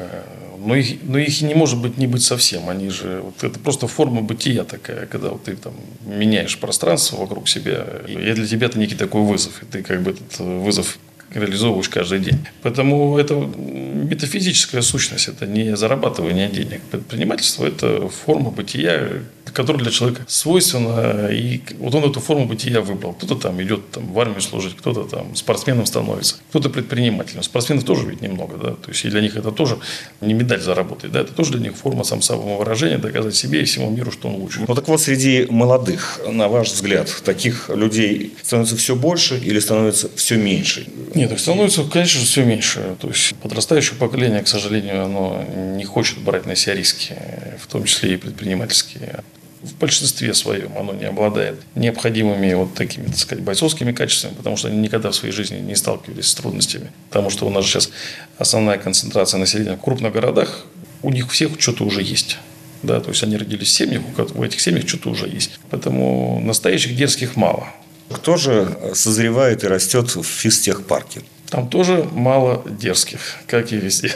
Но 0.65 0.75
их, 0.75 0.99
но 1.03 1.19
их 1.19 1.43
не 1.43 1.55
может 1.55 1.79
быть 1.81 1.99
не 1.99 2.07
быть 2.07 2.23
совсем. 2.23 2.69
Они 2.71 2.89
же, 2.89 3.21
вот 3.23 3.45
это 3.45 3.59
просто 3.59 3.87
форма 3.87 4.23
бытия 4.23 4.65
такая, 4.65 5.07
когда 5.07 5.29
вот 5.29 5.45
ты 5.45 5.57
там 5.57 5.75
меняешь 6.07 6.59
пространство 6.59 7.17
вокруг 7.17 7.49
себя. 7.49 7.87
И 8.09 8.15
для 8.15 8.47
тебя 8.47 8.69
это 8.69 8.79
некий 8.79 8.95
такой 8.95 9.23
вызов. 9.23 9.63
И 9.63 9.67
ты 9.67 9.83
как 9.83 10.03
бы 10.03 10.13
этот 10.13 10.39
вызов 10.39 10.99
реализовываешь 11.35 11.89
каждый 11.89 12.21
день. 12.21 12.47
Поэтому 12.63 13.19
это 13.19 13.35
метафизическая 13.35 14.83
сущность, 14.83 15.29
это 15.29 15.47
не 15.47 15.77
зарабатывание 15.77 16.49
денег. 16.49 16.81
Предпринимательство– 16.91 17.67
это 17.67 18.09
форма 18.09 18.51
бытия, 18.51 19.23
которая 19.53 19.83
для 19.83 19.93
человека 19.93 20.23
свойственна, 20.27 21.29
и 21.29 21.61
вот 21.79 21.95
он 21.95 22.05
эту 22.05 22.21
форму 22.21 22.47
бытия 22.47 22.81
выбрал. 22.81 23.13
Кто-то 23.13 23.37
там 23.37 23.63
идет 23.63 23.91
там, 23.91 24.13
в 24.13 24.19
армию 24.19 24.41
служить, 24.41 24.77
кто-то 24.77 25.05
там 25.05 25.37
спортсменом 25.37 25.87
становится, 25.87 26.37
кто-то 26.51 26.71
предпринимателем. 26.71 27.43
Спортсменов 27.43 27.85
тоже 27.85 28.07
ведь 28.07 28.21
немного, 28.21 28.57
да, 28.57 28.71
то 28.71 28.89
есть 28.89 29.05
и 29.05 29.09
для 29.09 29.21
них 29.21 29.37
это 29.37 29.53
тоже 29.53 29.79
не 30.21 30.35
медаль 30.35 30.61
заработать, 30.61 31.13
да, 31.13 31.21
это 31.21 31.33
тоже 31.33 31.53
для 31.53 31.61
них 31.61 31.77
форма 31.77 32.05
сам 32.05 32.21
самовыражения, 32.23 32.99
доказать 32.99 33.35
себе 33.35 33.63
и 33.63 33.65
всему 33.65 33.91
миру, 33.91 34.11
что 34.11 34.29
он 34.29 34.37
лучше. 34.37 34.65
Ну 34.67 34.75
так 34.75 34.89
вот, 34.89 35.01
среди 35.01 35.47
молодых, 35.49 36.21
на 36.27 36.49
ваш 36.49 36.73
взгляд, 36.73 37.15
таких 37.25 37.69
людей 37.69 38.35
становится 38.43 38.77
все 38.77 38.97
больше 38.97 39.39
или 39.39 39.61
становится 39.61 40.11
все 40.17 40.37
меньше? 40.37 40.87
Нет, 41.15 41.24
их 41.33 41.41
становится, 41.41 41.85
конечно 41.85 42.21
же, 42.21 42.27
все 42.27 42.45
меньше. 42.45 42.97
То 43.01 43.09
есть 43.09 43.35
подрастающее 43.37 43.99
поколение, 43.99 44.43
к 44.43 44.49
сожалению, 44.49 45.05
оно 45.05 45.45
не 45.77 45.85
хочет 45.85 46.19
брать 46.19 46.47
на 46.47 46.57
себя 46.57 46.75
риски, 46.75 47.15
в 47.63 47.67
том 47.67 47.85
числе 47.85 48.15
и 48.15 48.17
предпринимательские 48.17 49.23
в 49.65 49.75
большинстве 49.79 50.35
своем 50.35 50.77
оно 50.77 50.93
не 50.93 51.07
обладает 51.07 51.59
необходимыми 51.75 52.53
вот 52.53 52.75
такими, 52.75 53.07
так 53.07 53.17
сказать, 53.17 53.43
бойцовскими 53.43 53.93
качествами, 53.93 54.35
потому 54.35 54.57
что 54.57 54.69
они 54.69 54.79
никогда 54.79 55.11
в 55.11 55.15
своей 55.15 55.33
жизни 55.33 55.59
не 55.59 55.75
сталкивались 55.75 56.27
с 56.27 56.35
трудностями. 56.35 56.91
Потому 57.09 57.31
что 57.31 57.47
у 57.47 57.51
нас 57.51 57.65
сейчас 57.65 57.91
основная 58.37 58.79
концентрация 58.79 59.39
населения 59.39 59.77
в 59.77 59.81
крупных 59.81 60.13
городах, 60.13 60.67
у 61.03 61.11
них 61.11 61.31
всех 61.33 61.53
что-то 61.59 61.85
уже 61.85 62.03
есть. 62.03 62.39
Да, 62.83 63.01
то 63.01 63.09
есть 63.09 63.23
они 63.23 63.39
родились 63.39 63.69
в 63.69 63.71
семьях, 63.71 64.03
у 64.35 64.45
этих 64.45 64.61
семьях 64.61 64.87
что-то 64.87 65.09
уже 65.09 65.27
есть. 65.27 65.59
Поэтому 65.71 66.41
настоящих 66.45 66.95
дерзких 66.95 67.35
мало. 67.35 67.69
Кто 68.11 68.37
же 68.37 68.77
созревает 68.95 69.65
и 69.65 69.67
растет 69.67 70.15
в 70.15 70.23
физтехпарке? 70.23 71.23
Там 71.49 71.69
тоже 71.69 72.09
мало 72.13 72.65
дерзких, 72.69 73.21
как 73.47 73.73
и 73.73 73.77
везде. 73.77 74.15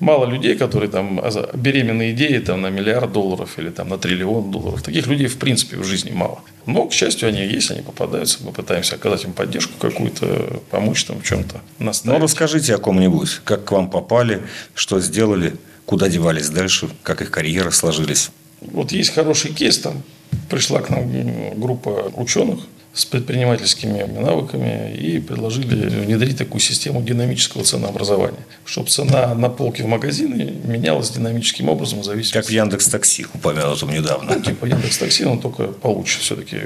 Мало 0.00 0.26
людей, 0.26 0.56
которые 0.56 0.90
там 0.90 1.22
беременные 1.54 2.12
идеи 2.12 2.38
там, 2.38 2.62
на 2.62 2.68
миллиард 2.68 3.12
долларов 3.12 3.58
или 3.58 3.70
там, 3.70 3.88
на 3.88 3.96
триллион 3.96 4.50
долларов. 4.50 4.82
Таких 4.82 5.06
людей 5.06 5.28
в 5.28 5.38
принципе 5.38 5.76
в 5.76 5.84
жизни 5.84 6.10
мало. 6.10 6.40
Но, 6.66 6.86
к 6.86 6.92
счастью, 6.92 7.28
они 7.28 7.46
есть, 7.46 7.70
они 7.70 7.80
попадаются. 7.80 8.38
Мы 8.42 8.52
пытаемся 8.52 8.96
оказать 8.96 9.24
им 9.24 9.32
поддержку 9.32 9.72
какую-то, 9.78 10.60
помочь 10.70 11.04
там 11.04 11.20
в 11.20 11.24
чем-то. 11.24 11.60
Ну, 11.78 12.18
расскажите 12.18 12.74
о 12.74 12.78
ком-нибудь. 12.78 13.40
Как 13.44 13.64
к 13.64 13.72
вам 13.72 13.88
попали, 13.88 14.42
что 14.74 15.00
сделали, 15.00 15.54
куда 15.86 16.08
девались 16.08 16.50
дальше, 16.50 16.88
как 17.02 17.22
их 17.22 17.30
карьеры 17.30 17.70
сложились? 17.70 18.30
Вот 18.60 18.92
есть 18.92 19.14
хороший 19.14 19.52
кейс, 19.52 19.78
там 19.78 20.02
пришла 20.48 20.80
к 20.80 20.90
нам 20.90 21.58
группа 21.58 22.12
ученых, 22.16 22.60
с 22.94 23.04
предпринимательскими 23.04 24.04
навыками 24.04 24.94
и 24.94 25.18
предложили 25.18 25.88
внедрить 25.88 26.38
такую 26.38 26.60
систему 26.60 27.02
динамического 27.02 27.64
ценообразования, 27.64 28.38
чтобы 28.64 28.88
цена 28.88 29.34
на 29.34 29.48
полке 29.48 29.82
в 29.82 29.88
магазине 29.88 30.54
менялась 30.62 31.10
динамическим 31.10 31.68
образом 31.68 32.00
в 32.00 32.04
зависимости. 32.04 32.34
Как 32.34 32.46
в 32.46 32.50
Яндекс 32.50 32.86
Такси, 32.86 33.26
упомянутом 33.34 33.92
недавно. 33.92 34.36
Ну, 34.36 34.42
типа 34.42 34.66
Яндекс 34.66 34.98
Такси, 34.98 35.24
но 35.24 35.36
только 35.38 35.66
получше 35.66 36.20
все-таки. 36.20 36.56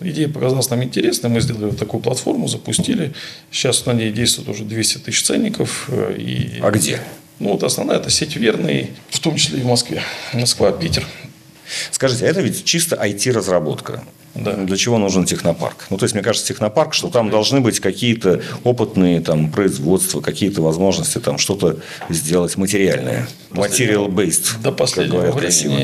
Идея 0.00 0.28
показалась 0.28 0.70
нам 0.70 0.82
интересной, 0.82 1.28
мы 1.28 1.42
сделали 1.42 1.72
такую 1.72 2.02
платформу, 2.02 2.48
запустили. 2.48 3.12
Сейчас 3.50 3.84
на 3.84 3.92
ней 3.92 4.10
действует 4.10 4.48
уже 4.48 4.64
200 4.64 4.98
тысяч 4.98 5.22
ценников. 5.22 5.90
Э, 5.90 6.16
и... 6.16 6.60
А 6.62 6.70
где? 6.70 7.00
Ну, 7.40 7.52
вот 7.52 7.62
основная 7.62 7.98
это 7.98 8.08
сеть 8.08 8.36
верный, 8.36 8.92
в 9.10 9.20
том 9.20 9.36
числе 9.36 9.58
и 9.58 9.62
в 9.62 9.66
Москве. 9.66 10.00
Москва, 10.32 10.72
Питер. 10.72 11.04
Скажите, 11.90 12.26
а 12.26 12.28
это 12.28 12.40
ведь 12.40 12.64
чисто 12.64 12.96
IT-разработка. 12.96 14.02
Да. 14.34 14.52
Для 14.54 14.76
чего 14.76 14.98
нужен 14.98 15.24
технопарк? 15.26 15.86
Ну, 15.90 15.96
то 15.96 16.04
есть, 16.04 16.14
мне 16.14 16.22
кажется, 16.22 16.48
технопарк, 16.48 16.92
что 16.92 17.08
там 17.08 17.30
должны 17.30 17.60
быть 17.60 17.78
какие-то 17.78 18.42
опытные 18.64 19.20
там, 19.20 19.50
производства, 19.50 20.20
какие-то 20.20 20.60
возможности 20.60 21.18
там 21.20 21.38
что-то 21.38 21.78
сделать 22.08 22.56
материальное. 22.56 23.28
Material-based. 23.50 24.60
До 24.60 24.72
последнего 24.72 25.20
времени 25.20 25.40
красиво. 25.40 25.74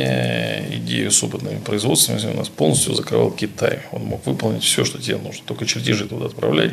идею 0.78 1.12
с 1.12 1.23
опытными 1.23 1.61
производствами 1.61 2.20
у 2.32 2.37
нас 2.37 2.49
полностью 2.49 2.94
закрывал 2.94 3.30
Китай. 3.30 3.80
Он 3.92 4.02
мог 4.02 4.26
выполнить 4.26 4.64
все, 4.64 4.85
что 4.85 5.00
тебе 5.00 5.18
нужно. 5.18 5.42
Только 5.47 5.64
чертежи 5.64 6.06
туда 6.06 6.26
отправляй 6.26 6.73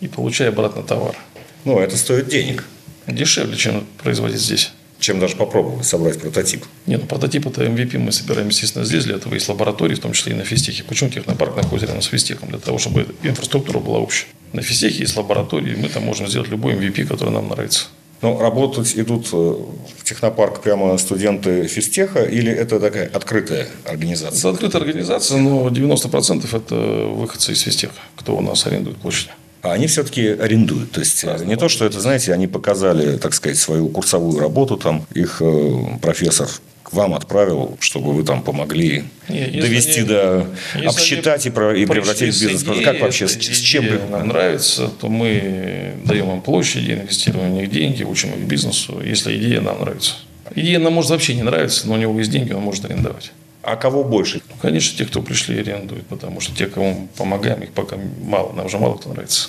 и 0.00 0.06
получай 0.06 0.48
обратно 0.48 0.84
товар. 0.84 1.16
Ну, 1.64 1.80
это 1.80 1.96
стоит 1.96 2.28
денег. 2.28 2.64
Дешевле, 3.08 3.56
чем 3.56 3.84
производить 4.00 4.40
здесь 4.40 4.70
чем 4.98 5.20
даже 5.20 5.36
попробовать 5.36 5.86
собрать 5.86 6.20
прототип. 6.20 6.64
Нет, 6.86 7.00
ну 7.02 7.06
прототип 7.06 7.46
это 7.46 7.64
MVP 7.64 7.98
мы 7.98 8.12
собираем, 8.12 8.48
естественно, 8.48 8.84
здесь. 8.84 9.04
Для 9.04 9.16
этого 9.16 9.34
есть 9.34 9.48
лаборатории, 9.48 9.94
в 9.94 10.00
том 10.00 10.12
числе 10.12 10.32
и 10.32 10.36
на 10.36 10.44
физтехе. 10.44 10.82
Почему 10.84 11.10
технопарк 11.10 11.56
находится 11.56 11.86
рядом 11.86 12.02
с 12.02 12.06
физтехом? 12.06 12.48
Для 12.48 12.58
того, 12.58 12.78
чтобы 12.78 13.06
инфраструктура 13.22 13.78
была 13.78 13.98
общая. 13.98 14.26
На 14.52 14.62
физтехе 14.62 15.00
есть 15.00 15.16
лаборатории, 15.16 15.76
мы 15.76 15.88
там 15.88 16.04
можем 16.04 16.26
сделать 16.26 16.48
любой 16.48 16.74
MVP, 16.74 17.06
который 17.06 17.30
нам 17.30 17.48
нравится. 17.48 17.86
Ну, 18.20 18.36
работать 18.36 18.96
идут 18.96 19.28
э, 19.32 19.36
в 19.36 20.02
технопарк 20.02 20.60
прямо 20.60 20.98
студенты 20.98 21.68
физтеха 21.68 22.24
или 22.24 22.50
это 22.50 22.80
такая 22.80 23.06
открытая 23.06 23.68
организация? 23.84 24.38
Это 24.38 24.48
открытая 24.50 24.82
организация, 24.82 25.38
но 25.38 25.68
90% 25.68 26.56
это 26.56 26.74
выходцы 26.74 27.52
из 27.52 27.60
физтеха, 27.60 27.94
кто 28.16 28.36
у 28.36 28.40
нас 28.40 28.66
арендует 28.66 28.96
площадь. 28.96 29.28
А 29.62 29.72
они 29.72 29.86
все-таки 29.86 30.28
арендуют. 30.28 30.92
То 30.92 31.00
есть, 31.00 31.24
не 31.44 31.56
то, 31.56 31.68
что 31.68 31.84
это, 31.84 32.00
знаете, 32.00 32.32
они 32.32 32.46
показали, 32.46 33.16
так 33.16 33.34
сказать, 33.34 33.58
свою 33.58 33.88
курсовую 33.88 34.38
работу, 34.38 34.76
там 34.76 35.06
их 35.14 35.38
э, 35.40 35.98
профессор 36.00 36.48
к 36.88 36.92
вам 36.94 37.14
отправил, 37.14 37.76
чтобы 37.80 38.14
вы 38.14 38.24
там 38.24 38.42
помогли 38.42 39.04
Нет, 39.28 39.60
довести 39.60 40.00
они, 40.00 40.08
до 40.08 40.46
обсчитать 40.86 41.44
и, 41.44 41.50
про, 41.50 41.76
и 41.76 41.84
превратить 41.84 42.34
в 42.34 42.40
бизнес. 42.40 42.62
Идеей, 42.62 42.82
как 42.82 43.00
вообще, 43.00 43.28
с, 43.28 43.32
с 43.32 43.60
чем 43.60 43.84
нам 44.10 44.28
нравится, 44.28 44.88
то 44.98 45.08
мы 45.08 45.96
даем 46.04 46.30
им 46.32 46.40
площади, 46.40 46.92
инвестируем 46.92 47.50
в 47.50 47.60
них 47.60 47.70
деньги, 47.70 48.04
учим 48.04 48.30
их 48.30 48.46
бизнесу, 48.46 49.02
если 49.04 49.36
идея 49.36 49.60
нам 49.60 49.80
нравится. 49.80 50.14
Идея 50.54 50.78
нам 50.78 50.94
может 50.94 51.10
вообще 51.10 51.34
не 51.34 51.42
нравиться, 51.42 51.86
но 51.86 51.94
у 51.94 51.96
него 51.98 52.18
есть 52.18 52.30
деньги, 52.30 52.52
он 52.52 52.62
может 52.62 52.86
арендовать. 52.86 53.32
А 53.62 53.76
кого 53.76 54.04
больше? 54.04 54.40
Ну, 54.48 54.54
конечно, 54.60 54.96
те, 54.96 55.04
кто 55.04 55.20
пришли 55.20 55.56
и 55.56 55.60
арендуют, 55.60 56.06
потому 56.06 56.40
что 56.40 56.54
те, 56.54 56.66
кому 56.66 57.00
мы 57.00 57.08
помогаем, 57.08 57.62
их 57.62 57.70
пока 57.72 57.96
мало, 58.22 58.52
нам 58.52 58.66
уже 58.66 58.78
мало 58.78 58.96
кто 58.96 59.10
нравится. 59.10 59.48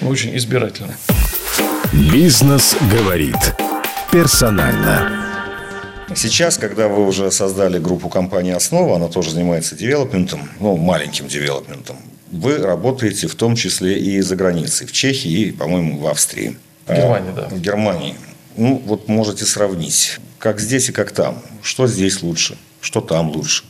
Мы 0.00 0.10
очень 0.10 0.36
избирательны. 0.36 0.94
Бизнес 1.92 2.76
говорит 2.92 3.36
персонально. 4.12 5.26
Сейчас, 6.14 6.58
когда 6.58 6.88
вы 6.88 7.06
уже 7.06 7.30
создали 7.30 7.78
группу 7.78 8.08
компании 8.08 8.52
«Основа», 8.52 8.96
она 8.96 9.08
тоже 9.08 9.30
занимается 9.30 9.76
девелопментом, 9.76 10.48
ну, 10.58 10.76
маленьким 10.76 11.28
девелопментом, 11.28 11.96
вы 12.30 12.58
работаете 12.58 13.28
в 13.28 13.34
том 13.34 13.56
числе 13.56 13.98
и 13.98 14.20
за 14.20 14.36
границей, 14.36 14.86
в 14.86 14.92
Чехии 14.92 15.30
и, 15.30 15.52
по-моему, 15.52 15.98
в 15.98 16.06
Австрии. 16.06 16.56
В 16.86 16.94
Германии, 16.94 17.32
да. 17.34 17.48
В 17.48 17.60
Германии. 17.60 18.14
Ну, 18.56 18.82
вот 18.84 19.08
можете 19.08 19.44
сравнить, 19.44 20.18
как 20.38 20.60
здесь 20.60 20.88
и 20.88 20.92
как 20.92 21.12
там. 21.12 21.42
Что 21.62 21.86
здесь 21.86 22.22
лучше? 22.22 22.56
Что 22.80 23.00
там 23.00 23.30
лучше? 23.30 23.64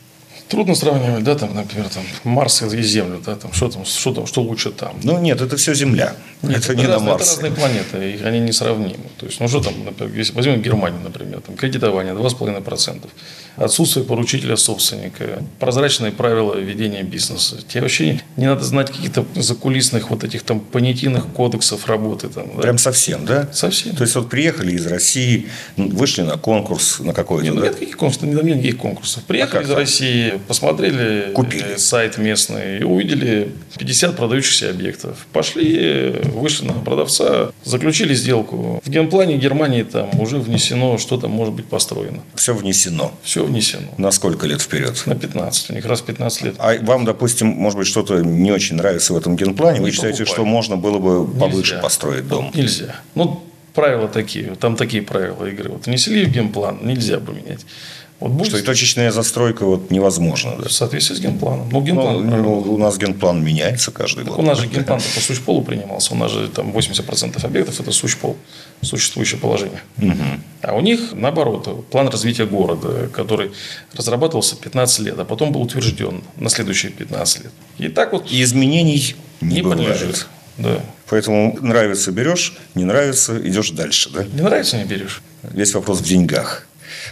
Трудно 0.51 0.75
сравнивать, 0.75 1.23
да, 1.23 1.37
там, 1.37 1.55
например, 1.55 1.89
там 1.89 2.03
Марс 2.25 2.63
и 2.63 2.83
Землю, 2.83 3.23
да, 3.25 3.37
там, 3.37 3.53
что 3.53 3.69
там, 3.69 3.85
что 3.85 4.13
там, 4.13 4.27
что 4.27 4.43
лучше 4.43 4.73
там. 4.73 4.97
Ну 5.05 5.21
нет, 5.21 5.41
это 5.41 5.57
все 5.57 5.75
Земля. 5.75 6.17
Нет, 6.43 6.59
это, 6.59 6.73
это 6.73 6.75
не 6.75 6.87
разные, 6.87 7.07
на 7.07 7.13
Марсе. 7.13 7.25
Это 7.25 7.43
разные 7.43 7.53
планеты, 7.53 8.11
и 8.11 8.25
они 8.25 8.41
несравнимы. 8.41 8.97
То 9.17 9.27
есть, 9.27 9.39
ну 9.39 9.47
что 9.47 9.61
там, 9.61 9.85
например, 9.85 10.13
если 10.17 10.33
возьмем 10.33 10.61
Германию, 10.61 11.01
например, 11.03 11.41
там 11.41 11.55
кредитование 11.55 12.15
2,5%, 12.15 13.09
отсутствие 13.57 14.05
поручителя 14.05 14.57
собственника, 14.57 15.43
прозрачные 15.61 16.11
правила 16.11 16.55
ведения 16.55 17.05
бизнеса. 17.05 17.59
Тебе 17.69 17.83
вообще 17.83 18.21
не 18.37 18.47
надо 18.47 18.65
знать 18.65 18.91
каких-то 18.91 19.25
закулисных 19.37 20.11
вот 20.11 20.25
этих 20.25 20.43
там 20.43 20.59
понятийных 20.59 21.29
кодексов 21.29 21.87
работы. 21.87 22.29
Там, 22.29 22.57
да? 22.57 22.63
Прям 22.63 22.79
совсем, 22.79 23.25
да? 23.25 23.49
Совсем. 23.53 23.95
То 23.95 24.03
есть, 24.03 24.17
вот 24.17 24.29
приехали 24.29 24.73
из 24.73 24.87
России, 24.87 25.47
вышли 25.77 26.23
на 26.23 26.39
конкурс 26.39 26.99
на 27.01 27.13
какой-то, 27.13 27.45
нет, 27.45 27.55
да? 27.55 27.63
Нет 27.63 27.75
никаких 27.77 27.97
конкурсов, 27.99 28.23
нет 28.25 28.43
никаких 28.43 28.79
конкурсов. 28.79 29.23
Приехали 29.25 29.61
а 29.61 29.63
из 29.63 29.69
там? 29.69 29.77
России, 29.77 30.40
посмотрели 30.47 31.33
Купили. 31.35 31.77
сайт 31.77 32.19
местный 32.19 32.79
и 32.81 32.83
увидели 32.85 33.53
50 33.79 34.17
продающихся 34.17 34.71
объектов. 34.71 35.27
Пошли, 35.33 36.15
вышли 36.25 36.67
на 36.67 36.73
продавца, 36.75 37.51
заключили 37.65 38.15
сделку. 38.15 38.81
В 38.85 38.89
генплане 38.91 39.37
Германии 39.37 39.83
там 39.83 40.09
уже 40.21 40.39
внесено, 40.39 40.99
что 40.99 41.17
там 41.17 41.31
может 41.31 41.55
быть 41.55 41.67
построено. 41.67 42.21
Все 42.35 42.55
внесено. 42.55 43.13
Все 43.23 43.45
внесено. 43.45 43.89
На 43.97 44.11
сколько 44.11 44.47
лет 44.47 44.61
вперед? 44.61 45.03
На 45.07 45.15
15. 45.15 45.71
У 45.71 45.75
них 45.75 45.85
раз 45.87 46.01
15 46.01 46.43
лет. 46.43 46.55
А 46.59 46.75
вам, 46.83 47.05
допустим, 47.05 47.49
может 47.49 47.79
быть, 47.79 47.87
что-то 47.87 48.19
не 48.21 48.51
очень 48.53 48.77
нравится 48.77 49.13
в 49.13 49.17
этом 49.17 49.37
генплане? 49.37 49.81
Вы 49.81 49.87
Не 49.87 49.93
считаете, 49.93 50.25
покупай. 50.25 50.35
что 50.35 50.45
можно 50.45 50.77
было 50.77 50.99
бы 50.99 51.27
повыше 51.27 51.73
Нельзя. 51.75 51.83
построить 51.83 52.29
дом? 52.29 52.51
Нельзя. 52.55 52.97
Ну, 53.15 53.43
правила 53.75 54.09
такие. 54.09 54.57
Там 54.57 54.77
такие 54.77 55.03
правила 55.03 55.45
игры. 55.47 55.71
Вот 55.71 55.87
внесли 55.87 56.25
в 56.25 56.31
генплан, 56.31 56.79
нельзя 56.83 57.19
поменять. 57.19 57.65
Вот 58.21 58.33
будет 58.33 58.49
Что 58.49 58.59
и 58.59 58.63
точечная 58.63 59.11
застройка 59.11 59.65
вот 59.65 59.91
невозможно. 59.91 60.57
Да? 60.59 60.69
в 60.69 60.73
соответствии 60.73 61.15
с 61.15 61.21
генпланом. 61.21 61.71
Ну, 61.73 61.81
генплан. 61.81 62.29
Ну, 62.29 62.37
ну, 62.37 62.59
у 62.75 62.77
нас 62.77 62.99
генплан 62.99 63.43
меняется 63.43 63.91
каждый 63.91 64.25
год. 64.25 64.39
У 64.39 64.43
нас 64.43 64.59
же 64.59 64.67
генплан 64.67 65.01
по 65.15 65.21
сущполу 65.21 65.63
принимался. 65.63 66.13
У 66.13 66.17
нас 66.17 66.31
же 66.31 66.49
там 66.49 66.71
80% 66.71 67.43
объектов– 67.45 67.81
это 67.81 67.93
сущпол, 67.93 68.37
существующее 68.83 69.41
положение. 69.41 69.81
А 70.61 70.75
у 70.75 70.81
них, 70.83 71.13
наоборот, 71.13 71.89
план 71.91 72.09
развития 72.09 72.45
города, 72.45 73.09
который 73.09 73.53
разрабатывался 73.95 74.57
15 74.57 74.99
лет, 75.01 75.19
а 75.19 75.25
потом 75.25 75.53
был 75.53 75.63
утвержден 75.63 76.23
на 76.37 76.51
следующие 76.51 76.93
15 76.93 77.45
лет. 77.45 77.53
И 77.79 77.89
так 77.89 78.13
вот 78.13 78.31
И 78.31 78.43
изменений 78.43 79.17
не, 79.41 79.55
не 79.57 79.63
бывает. 79.63 79.89
подлежит. 79.89 80.27
Да. 80.59 80.81
Поэтому 81.09 81.57
нравится– 81.63 82.13
берешь, 82.13 82.55
не 82.75 82.85
нравится– 82.85 83.41
идешь 83.49 83.71
дальше. 83.71 84.11
Да? 84.11 84.25
Не 84.25 84.43
нравится– 84.43 84.77
не 84.79 84.85
берешь. 84.85 85.23
Весь 85.43 85.73
вопрос 85.75 86.01
в 86.01 86.05
деньгах. 86.05 86.67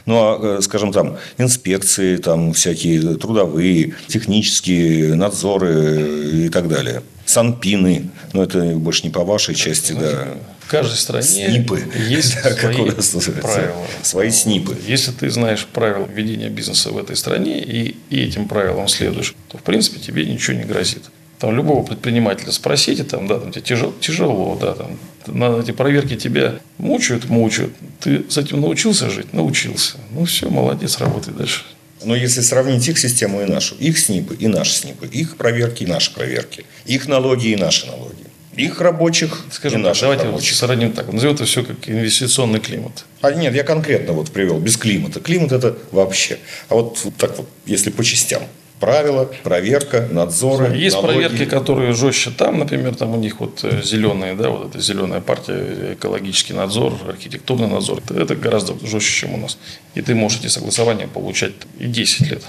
Ну, 0.06 0.16
а, 0.16 0.58
э, 0.58 0.62
скажем, 0.62 0.92
там, 0.92 1.16
инспекции, 1.38 2.16
там, 2.16 2.52
всякие 2.52 3.16
трудовые, 3.16 3.94
технические 4.06 5.14
надзоры 5.14 6.44
и 6.44 6.48
так 6.48 6.68
далее. 6.68 7.02
Санпины. 7.26 8.10
Но 8.32 8.42
это 8.42 8.60
больше 8.60 9.04
не 9.04 9.10
по 9.10 9.24
вашей 9.24 9.54
части, 9.54 9.92
да. 9.92 10.28
В 10.60 10.70
каждой 10.70 10.96
стране 10.96 11.24
СНИПы. 11.24 11.82
есть 12.08 12.36
Да, 12.42 12.50
как 12.50 12.60
свои 12.60 12.76
у 12.76 12.86
нас 12.86 13.14
называется. 13.14 13.40
правила. 13.40 13.86
Свои 14.02 14.30
СНИПы. 14.30 14.76
Если 14.86 15.12
ты 15.12 15.30
знаешь 15.30 15.66
правила 15.66 16.06
ведения 16.06 16.50
бизнеса 16.50 16.90
в 16.90 16.98
этой 16.98 17.16
стране 17.16 17.62
и, 17.62 17.96
и 18.10 18.20
этим 18.22 18.48
правилам 18.48 18.86
следуешь, 18.88 19.34
то, 19.48 19.56
в 19.56 19.62
принципе, 19.62 19.98
тебе 19.98 20.26
ничего 20.26 20.56
не 20.58 20.64
грозит. 20.64 21.04
Там 21.38 21.54
любого 21.54 21.84
предпринимателя 21.84 22.50
спросите, 22.50 23.04
там, 23.04 23.28
да, 23.28 23.38
там 23.38 23.52
тебе 23.52 23.62
тяжело, 23.62 23.94
тяжело, 24.00 24.58
да, 24.60 24.74
там, 24.74 24.98
на 25.26 25.60
эти 25.60 25.70
проверки 25.70 26.16
тебя 26.16 26.56
мучают, 26.78 27.26
мучают. 27.28 27.72
Ты 28.00 28.24
с 28.28 28.38
этим 28.38 28.60
научился 28.60 29.08
жить? 29.08 29.32
Научился. 29.32 29.98
Ну, 30.10 30.24
все, 30.24 30.48
молодец, 30.48 30.98
работай 30.98 31.32
дальше. 31.32 31.62
Но 32.04 32.14
если 32.14 32.40
сравнить 32.40 32.86
их 32.88 32.98
систему 32.98 33.42
и 33.42 33.44
нашу, 33.44 33.74
их 33.76 33.98
СНИПы 33.98 34.36
и 34.36 34.46
наши 34.46 34.72
СНИПы, 34.74 35.06
их 35.06 35.36
проверки 35.36 35.82
и 35.82 35.86
наши 35.86 36.12
проверки, 36.12 36.64
их 36.86 37.08
налоги 37.08 37.48
и 37.48 37.56
наши 37.56 37.86
налоги, 37.86 38.14
их 38.56 38.80
рабочих 38.80 39.44
Скажем 39.52 39.80
и 39.80 39.84
так, 39.84 39.90
наших 39.90 40.02
давайте 40.02 40.24
рабочих. 40.24 40.56
сравним 40.56 40.92
так. 40.92 41.12
Назовем 41.12 41.34
это 41.34 41.44
все 41.44 41.64
как 41.64 41.88
инвестиционный 41.88 42.58
климат. 42.60 43.04
А 43.20 43.30
нет, 43.30 43.54
я 43.54 43.62
конкретно 43.62 44.12
вот 44.12 44.30
привел, 44.32 44.58
без 44.58 44.76
климата. 44.76 45.20
Климат 45.20 45.52
это 45.52 45.78
вообще. 45.92 46.38
А 46.68 46.74
вот 46.74 46.98
так 47.18 47.36
вот, 47.38 47.48
если 47.66 47.90
по 47.90 48.02
частям. 48.02 48.42
Правила, 48.80 49.28
проверка, 49.42 50.06
надзоры, 50.10 50.76
Есть 50.76 50.94
налоги. 50.96 51.12
проверки, 51.14 51.44
которые 51.46 51.92
жестче 51.94 52.30
там, 52.30 52.58
например, 52.60 52.94
там 52.94 53.12
у 53.14 53.16
них 53.16 53.40
вот 53.40 53.64
э, 53.64 53.82
зеленые, 53.82 54.34
да, 54.34 54.50
вот 54.50 54.70
эта 54.70 54.80
зеленая 54.80 55.20
партия, 55.20 55.94
экологический 55.94 56.52
надзор, 56.52 56.94
архитектурный 57.08 57.66
надзор. 57.68 58.00
Это- 58.10 58.36
гораздо 58.36 58.74
жестче, 58.86 59.20
чем 59.22 59.34
у 59.34 59.36
нас. 59.38 59.58
И 59.94 60.00
ты 60.02 60.14
можешь 60.14 60.38
эти 60.40 60.46
согласования 60.46 61.08
получать 61.08 61.52
и 61.78 61.86
10 61.86 62.30
лет. 62.30 62.42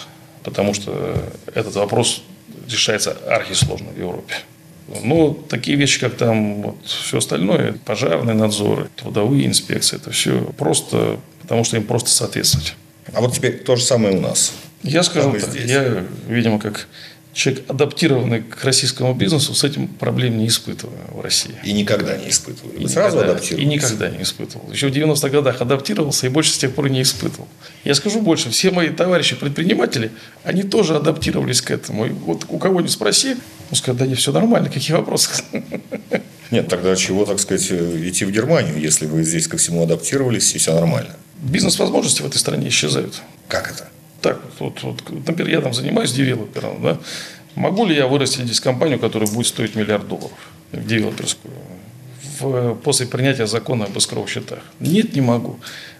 Потому 0.43 0.74
что 0.74 1.15
этот 1.53 1.75
вопрос 1.75 2.21
решается 2.69 3.17
архисложно 3.27 3.89
в 3.89 4.00
Европе. 4.00 4.36
Ну, 5.03 5.33
такие 5.50 5.77
вещи, 5.77 6.00
как 6.00 6.15
там 6.15 6.62
вот 6.63 6.77
все 6.86 7.17
остальное, 7.19 7.74
пожарные 7.86 8.36
надзоры, 8.36 8.89
трудовые 8.95 9.45
инспекции, 9.45 9.98
это 9.98 10.12
все 10.12 10.41
просто, 10.57 11.19
потому 11.41 11.63
что 11.63 11.77
им 11.77 11.83
просто 11.83 12.09
соответствовать. 12.09 12.75
А 13.13 13.21
вот 13.21 13.33
теперь 13.33 13.59
то 13.59 13.75
же 13.75 13.83
самое 13.83 14.17
у 14.17 14.21
нас. 14.21 14.53
Я 14.83 15.03
скажу 15.03 15.35
и 15.35 15.39
так, 15.39 15.49
здесь. 15.49 15.69
я, 15.69 16.05
видимо, 16.27 16.59
как 16.59 16.87
человек, 17.33 17.63
адаптированный 17.67 18.41
к 18.41 18.63
российскому 18.63 19.13
бизнесу, 19.13 19.53
с 19.53 19.63
этим 19.63 19.87
проблем 19.87 20.37
не 20.37 20.47
испытываю 20.47 20.97
в 21.11 21.21
России. 21.21 21.53
И 21.63 21.73
никогда 21.73 22.17
не 22.17 22.29
испытывали. 22.29 22.77
И 22.77 22.83
Вы 22.83 22.89
сразу 22.89 23.19
адаптировались? 23.19 23.65
И 23.65 23.65
никогда 23.65 24.09
не 24.09 24.23
испытывал. 24.23 24.71
Еще 24.71 24.87
в 24.87 24.91
90-х 24.91 25.29
годах 25.29 25.61
адаптировался 25.61 26.27
и 26.27 26.29
больше 26.29 26.51
с 26.51 26.57
тех 26.57 26.73
пор 26.73 26.89
не 26.89 27.01
испытывал. 27.01 27.48
Я 27.83 27.95
скажу 27.95 28.22
больше, 28.22 28.50
все 28.50 28.72
мои 28.72 28.89
товарищи 28.89 29.35
предприниматели, 29.35 30.11
они 30.43 30.63
тоже 30.63 30.95
адаптировались 30.95 31.61
к 31.61 31.72
этому. 31.72 32.05
И 32.05 32.09
вот 32.09 32.45
у 32.50 32.57
кого 32.57 32.81
не 32.81 32.89
спроси, 32.89 33.35
он 33.69 33.75
скажет, 33.75 34.00
да 34.00 34.07
не, 34.07 34.15
все 34.15 34.31
нормально, 34.31 34.69
какие 34.69 34.95
вопросы? 34.95 35.29
Нет, 36.51 36.67
тогда 36.67 36.95
чего, 36.95 37.25
так 37.25 37.39
сказать, 37.39 37.67
э, 37.69 38.09
идти 38.09 38.25
в 38.25 38.31
Германию, 38.31 38.79
если 38.79 39.05
вы 39.05 39.24
здесь 39.24 39.48
ко 39.48 39.57
всему 39.57 39.83
адаптировались 39.83 40.55
и 40.55 40.57
все 40.57 40.74
нормально? 40.74 41.15
Бизнес-возможности 41.41 42.21
в 42.21 42.25
этой 42.25 42.37
стране 42.37 42.67
исчезают. 42.67 43.21
Как 43.47 43.71
это? 43.71 43.87
Так, 44.21 44.41
вот, 44.59 44.83
вот, 44.83 45.01
например, 45.27 45.47
я 45.49 45.61
там 45.61 45.73
занимаюсь 45.73 46.11
девелопером, 46.11 46.81
да? 46.83 46.97
Могу 47.55 47.85
ли 47.85 47.95
я 47.95 48.07
вырастить 48.07 48.45
здесь 48.45 48.59
компанию, 48.59 48.99
которая 48.99 49.29
будет 49.29 49.47
стоить 49.47 49.75
миллиард 49.75 50.07
долларов, 50.07 50.51
девелоперскую, 50.71 51.53
в, 52.39 52.75
после 52.75 53.07
принятия 53.07 53.47
закона 53.47 53.85
об 53.85 53.97
эскроу 53.97 54.27
счетах? 54.27 54.59
Нет, 54.79 55.13
не 55.15 55.21
могу. 55.21 55.59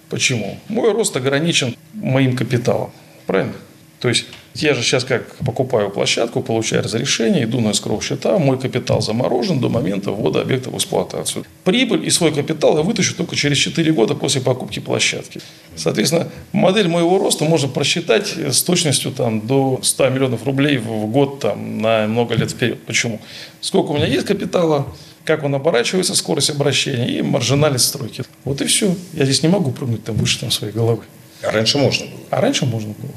Почему? 0.10 0.60
Мой 0.67 0.91
рост 0.91 1.15
ограничен 1.15 1.75
моим 1.93 2.36
капиталом. 2.36 2.91
Правильно? 3.25 3.54
То 4.00 4.08
есть 4.08 4.26
я 4.56 4.74
же 4.74 4.82
сейчас 4.82 5.04
как 5.04 5.36
покупаю 5.38 5.90
площадку, 5.90 6.42
получаю 6.42 6.84
разрешение, 6.84 7.44
иду 7.44 7.60
на 7.60 7.72
эскроу 7.72 8.00
счета, 8.02 8.38
мой 8.38 8.58
капитал 8.58 9.02
заморожен 9.02 9.60
до 9.60 9.70
момента 9.70 10.12
ввода 10.12 10.42
объекта 10.42 10.70
в 10.70 10.78
эксплуатацию. 10.78 11.46
Прибыль 11.66 12.06
и 12.06 12.10
свой 12.10 12.34
капитал 12.34 12.78
я 12.78 12.84
вытащу 12.84 13.16
только 13.16 13.36
через 13.36 13.58
4 13.58 13.92
года 13.92 14.16
после 14.16 14.42
покупки 14.42 14.80
площадки. 14.80 15.42
Соответственно, 15.76 16.30
модель 16.54 16.88
моего 16.88 17.20
роста 17.20 17.44
можно 17.44 17.68
просчитать 17.68 18.36
с 18.38 18.64
точностью 18.64 19.12
там, 19.12 19.46
до 19.46 19.80
100 19.82 20.10
миллионов 20.10 20.46
рублей 20.46 20.78
в 20.78 21.08
год 21.08 21.42
там, 21.42 21.82
на 21.82 22.08
много 22.08 22.36
лет 22.36 22.52
вперед. 22.52 22.82
Почему? 22.86 23.20
Сколько 23.60 23.92
у 23.92 23.96
меня 23.96 24.08
есть 24.08 24.26
капитала, 24.26 24.88
как 25.26 25.44
он 25.44 25.56
оборачивается, 25.56 26.16
скорость 26.16 26.50
обращения 26.50 27.08
и 27.08 27.22
маржинальность 27.22 27.86
стройки. 27.86 28.24
Вот 28.46 28.62
и 28.62 28.66
все. 28.66 28.96
Я 29.14 29.26
здесь 29.26 29.44
не 29.44 29.50
могу 29.50 29.72
прыгнуть 29.72 30.04
там 30.06 30.16
выше 30.16 30.40
там, 30.40 30.52
своей 30.52 30.74
головы. 30.74 31.04
А 31.44 31.52
раньше 31.52 31.78
можно 31.78 32.06
было. 32.06 32.20
А 32.30 32.42
раньше 32.42 32.66
можно 32.66 32.94
было. 32.98 33.14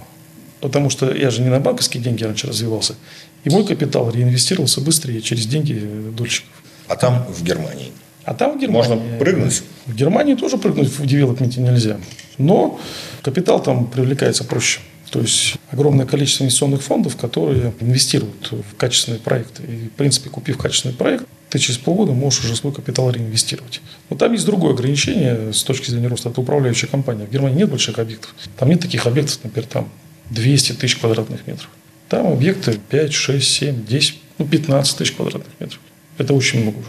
Потому 0.62 0.90
что 0.90 1.12
я 1.12 1.30
же 1.30 1.42
не 1.42 1.50
на 1.50 1.58
банковские 1.58 2.02
деньги 2.02 2.22
раньше 2.22 2.46
развивался. 2.46 2.94
И 3.42 3.50
мой 3.50 3.66
капитал 3.66 4.08
реинвестировался 4.10 4.80
быстрее 4.80 5.20
через 5.20 5.44
деньги 5.46 5.74
дольщиков. 6.16 6.52
А 6.86 6.94
там, 6.94 7.26
в 7.28 7.42
Германии, 7.42 7.92
А 8.24 8.32
там 8.32 8.56
в 8.56 8.60
Германии... 8.60 8.88
можно 8.88 9.18
прыгнуть? 9.18 9.62
В 9.86 9.94
Германии 9.94 10.36
тоже 10.36 10.58
прыгнуть 10.58 10.88
в 10.88 11.04
девелопменте 11.04 11.60
нельзя. 11.60 11.98
Но 12.38 12.78
капитал 13.22 13.60
там 13.60 13.86
привлекается 13.86 14.44
проще. 14.44 14.80
То 15.10 15.20
есть 15.20 15.56
огромное 15.70 16.06
количество 16.06 16.44
инвестиционных 16.44 16.82
фондов, 16.82 17.16
которые 17.16 17.72
инвестируют 17.80 18.52
в 18.52 18.76
качественные 18.76 19.18
проекты. 19.18 19.64
И, 19.64 19.88
в 19.88 19.92
принципе, 19.92 20.30
купив 20.30 20.58
качественный 20.58 20.94
проект, 20.94 21.26
ты 21.50 21.58
через 21.58 21.76
полгода 21.78 22.12
можешь 22.12 22.44
уже 22.44 22.54
свой 22.54 22.72
капитал 22.72 23.10
реинвестировать. 23.10 23.80
Но 24.10 24.16
там 24.16 24.32
есть 24.32 24.46
другое 24.46 24.74
ограничение 24.74 25.52
с 25.52 25.64
точки 25.64 25.90
зрения 25.90 26.06
роста. 26.06 26.28
Это 26.28 26.40
управляющая 26.40 26.88
компания. 26.88 27.26
В 27.26 27.30
Германии 27.32 27.58
нет 27.58 27.68
больших 27.68 27.98
объектов. 27.98 28.32
Там 28.56 28.68
нет 28.68 28.80
таких 28.80 29.06
объектов, 29.06 29.40
например, 29.42 29.68
там 29.68 29.88
200 30.30 30.72
тысяч 30.72 30.96
квадратных 30.96 31.46
метров. 31.46 31.68
Там 32.08 32.26
объекты 32.26 32.78
5, 32.90 33.12
6, 33.12 33.48
7, 33.48 33.86
10, 33.86 34.14
ну 34.38 34.46
15 34.46 34.96
тысяч 34.98 35.12
квадратных 35.12 35.52
метров. 35.58 35.80
Это 36.18 36.34
очень 36.34 36.62
много 36.62 36.78
уже. 36.78 36.88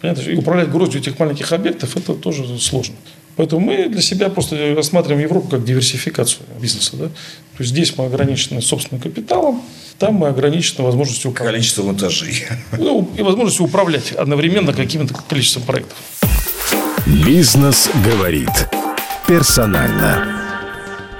Понятно? 0.00 0.22
И 0.22 0.36
управлять 0.36 0.70
гроздью 0.70 1.00
этих 1.00 1.18
маленьких 1.18 1.52
объектов 1.52 1.96
это 1.96 2.14
тоже 2.14 2.58
сложно. 2.58 2.94
Поэтому 3.36 3.64
мы 3.64 3.88
для 3.88 4.02
себя 4.02 4.28
просто 4.28 4.74
рассматриваем 4.74 5.22
Европу 5.22 5.48
как 5.48 5.64
диверсификацию 5.64 6.44
бизнеса. 6.60 6.96
Да? 6.96 7.06
То 7.06 7.60
есть 7.60 7.70
здесь 7.70 7.96
мы 7.96 8.06
ограничены 8.06 8.60
собственным 8.60 9.00
капиталом, 9.00 9.62
там 9.98 10.14
мы 10.14 10.28
ограничены 10.28 10.84
возможностью 10.84 11.30
управлять. 11.30 11.54
Количеством 11.54 11.96
этажей. 11.96 12.44
Ну, 12.76 13.08
и 13.16 13.22
возможностью 13.22 13.66
управлять 13.66 14.12
одновременно 14.12 14.72
каким-то 14.72 15.14
количеством 15.14 15.62
проектов. 15.62 15.96
Бизнес 17.06 17.88
говорит 18.04 18.50
персонально. 19.26 20.41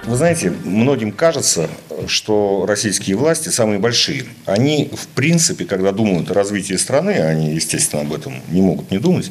Вы 0.05 0.17
знаете, 0.17 0.53
многим 0.65 1.13
кажется, 1.13 1.71
что 2.09 2.65
российские 2.67 3.17
власти 3.17 3.51
самые 3.51 3.79
большие. 3.79 4.25
Они, 4.47 4.91
в 4.93 5.07
принципе, 5.09 5.65
когда 5.65 5.93
думают 5.93 6.31
о 6.31 6.35
развитии 6.35 6.75
страны, 6.75 7.11
они, 7.11 7.55
естественно, 7.55 8.03
об 8.03 8.13
этом 8.13 8.35
не 8.49 8.63
могут 8.63 8.91
не 8.91 8.99
думать, 8.99 9.31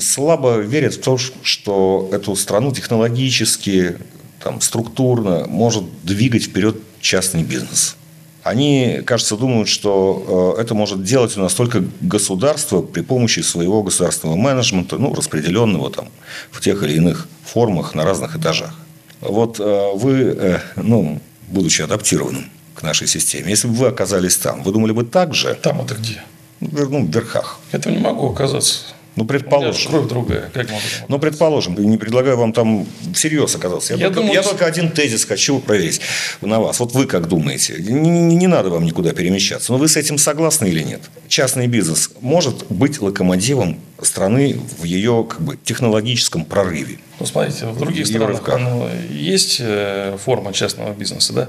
слабо 0.00 0.56
верят 0.58 0.94
в 0.94 1.02
то, 1.02 1.18
что 1.18 2.08
эту 2.12 2.34
страну 2.34 2.72
технологически, 2.72 3.98
там, 4.42 4.62
структурно 4.62 5.46
может 5.46 5.84
двигать 6.02 6.44
вперед 6.44 6.76
частный 7.00 7.42
бизнес. 7.42 7.96
Они, 8.42 9.02
кажется, 9.04 9.36
думают, 9.36 9.68
что 9.68 10.56
э, 10.56 10.62
это 10.62 10.74
может 10.74 11.04
делать 11.04 11.36
у 11.36 11.40
нас 11.40 11.52
только 11.52 11.84
государство 12.00 12.80
при 12.80 13.02
помощи 13.02 13.40
своего 13.40 13.82
государственного 13.82 14.38
менеджмента, 14.38 14.96
ну, 14.96 15.14
распределенного 15.14 15.90
там 15.90 16.08
в 16.50 16.62
тех 16.62 16.82
или 16.82 16.94
иных 16.94 17.28
формах 17.44 17.94
на 17.94 18.04
разных 18.04 18.36
этажах. 18.36 18.74
Вот 19.20 19.60
э, 19.60 19.90
вы, 19.94 20.34
э, 20.36 20.60
ну, 20.76 21.20
будучи 21.48 21.82
адаптированным 21.82 22.44
к 22.74 22.82
нашей 22.82 23.06
системе, 23.06 23.50
если 23.50 23.68
бы 23.68 23.74
вы 23.74 23.86
оказались 23.88 24.36
там, 24.36 24.62
вы 24.62 24.72
думали 24.72 24.92
бы 24.92 25.04
так 25.04 25.34
же, 25.34 25.54
Там 25.62 25.80
это 25.80 25.94
где? 25.94 26.22
ну, 26.60 27.06
в 27.06 27.10
верхах. 27.10 27.58
Это 27.72 27.90
не 27.90 27.98
могу 27.98 28.30
оказаться. 28.32 28.80
Ну, 29.20 29.26
предположим. 29.26 29.90
кровь 29.90 30.08
другая. 30.08 30.50
Как? 30.54 30.66
Ну, 31.08 31.18
предположим, 31.18 31.74
не 31.78 31.98
предлагаю 31.98 32.36
вам 32.38 32.52
там 32.52 32.86
всерьез 33.14 33.54
оказаться. 33.54 33.92
Я, 33.94 33.98
Я 34.00 34.06
только, 34.06 34.20
думаю, 34.20 34.34
я 34.34 34.40
что- 34.42 34.50
только 34.52 34.64
один 34.66 34.90
тезис 34.90 35.24
хочу 35.26 35.58
проверить 35.60 36.00
на 36.40 36.58
вас. 36.60 36.80
Вот 36.80 36.94
вы 36.94 37.04
как 37.06 37.28
думаете? 37.28 37.74
Не, 37.78 38.08
не- 38.10 38.36
не 38.36 38.46
надо 38.46 38.70
вам 38.70 38.84
никуда 38.84 39.12
перемещаться. 39.12 39.72
Но 39.72 39.78
вы 39.78 39.88
с 39.88 39.96
этим 39.96 40.16
согласны 40.16 40.66
или 40.68 40.82
нет? 40.82 41.02
Частный 41.28 41.66
бизнес 41.66 42.10
может 42.20 42.64
быть 42.70 43.00
локомотивом 43.00 43.78
страны 44.00 44.58
в 44.78 44.84
ее 44.84 45.26
как 45.28 45.40
бы, 45.42 45.58
технологическом 45.62 46.44
прорыве. 46.46 46.98
Ну, 47.18 47.26
смотрите, 47.26 47.66
в 47.66 47.78
других 47.78 48.06
странах 48.06 48.88
есть 49.10 49.58
э, 49.60 50.16
форма 50.24 50.54
частного 50.54 50.94
бизнеса, 50.94 51.32
да? 51.34 51.48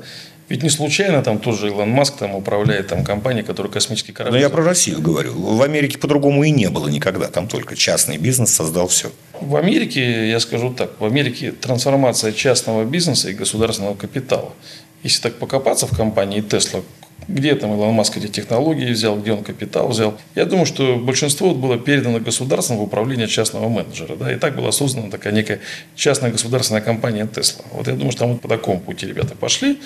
Ведь 0.52 0.64
не 0.64 0.70
случайно 0.70 1.24
там 1.24 1.40
тот 1.40 1.58
же 1.58 1.68
Илон 1.68 1.92
Маск 1.92 2.18
там 2.18 2.36
управляет 2.36 2.88
там 2.88 3.06
компанией, 3.06 3.46
которая 3.46 3.72
космический 3.72 4.12
корабль. 4.12 4.36
Но 4.36 4.42
я 4.42 4.50
про 4.50 4.62
Россию 4.66 5.02
говорю. 5.02 5.32
В 5.34 5.62
Америке 5.62 5.98
по-другому 5.98 6.44
и 6.44 6.52
не 6.52 6.70
было 6.70 6.90
никогда. 6.90 7.28
Там 7.28 7.48
только 7.48 7.78
частный 7.78 8.18
бизнес 8.18 8.54
создал 8.54 8.90
все. 8.90 9.14
В 9.40 9.56
Америке, 9.56 10.30
я 10.30 10.42
скажу 10.42 10.74
так, 10.74 11.00
в 11.00 11.06
Америке 11.06 11.54
трансформация 11.54 12.34
частного 12.34 12.84
бизнеса 12.84 13.30
и 13.30 13.34
государственного 13.34 13.96
капитала. 13.96 14.52
Если 15.04 15.22
так 15.22 15.36
покопаться 15.36 15.88
в 15.88 15.96
компании 15.96 16.44
Tesla, 16.44 16.84
где 17.28 17.56
там 17.56 17.74
Илон 17.74 17.94
Маск 17.94 18.18
эти 18.18 18.28
технологии 18.28 18.92
взял, 18.92 19.18
где 19.18 19.32
он 19.32 19.44
капитал 19.44 19.88
взял. 19.90 20.18
Я 20.36 20.46
думаю, 20.46 20.66
что 20.66 20.98
большинство 20.98 21.54
было 21.54 21.78
передано 21.78 22.20
государством 22.20 22.78
в 22.78 22.82
управление 22.84 23.28
частного 23.28 23.70
менеджера. 23.70 24.16
Да, 24.16 24.32
и 24.32 24.38
так 24.38 24.56
была 24.56 24.72
создана 24.72 25.10
такая 25.10 25.34
некая 25.34 25.60
частная 25.96 26.32
государственная 26.32 26.82
компания 26.82 27.26
Tesla. 27.26 27.64
Вот 27.72 27.88
я 27.88 27.94
думаю, 27.94 28.12
что 28.12 28.22
там 28.22 28.34
вот 28.34 28.42
по 28.42 28.48
такому 28.48 28.80
пути 28.80 29.08
ребята 29.08 29.36
пошли. 29.36 29.80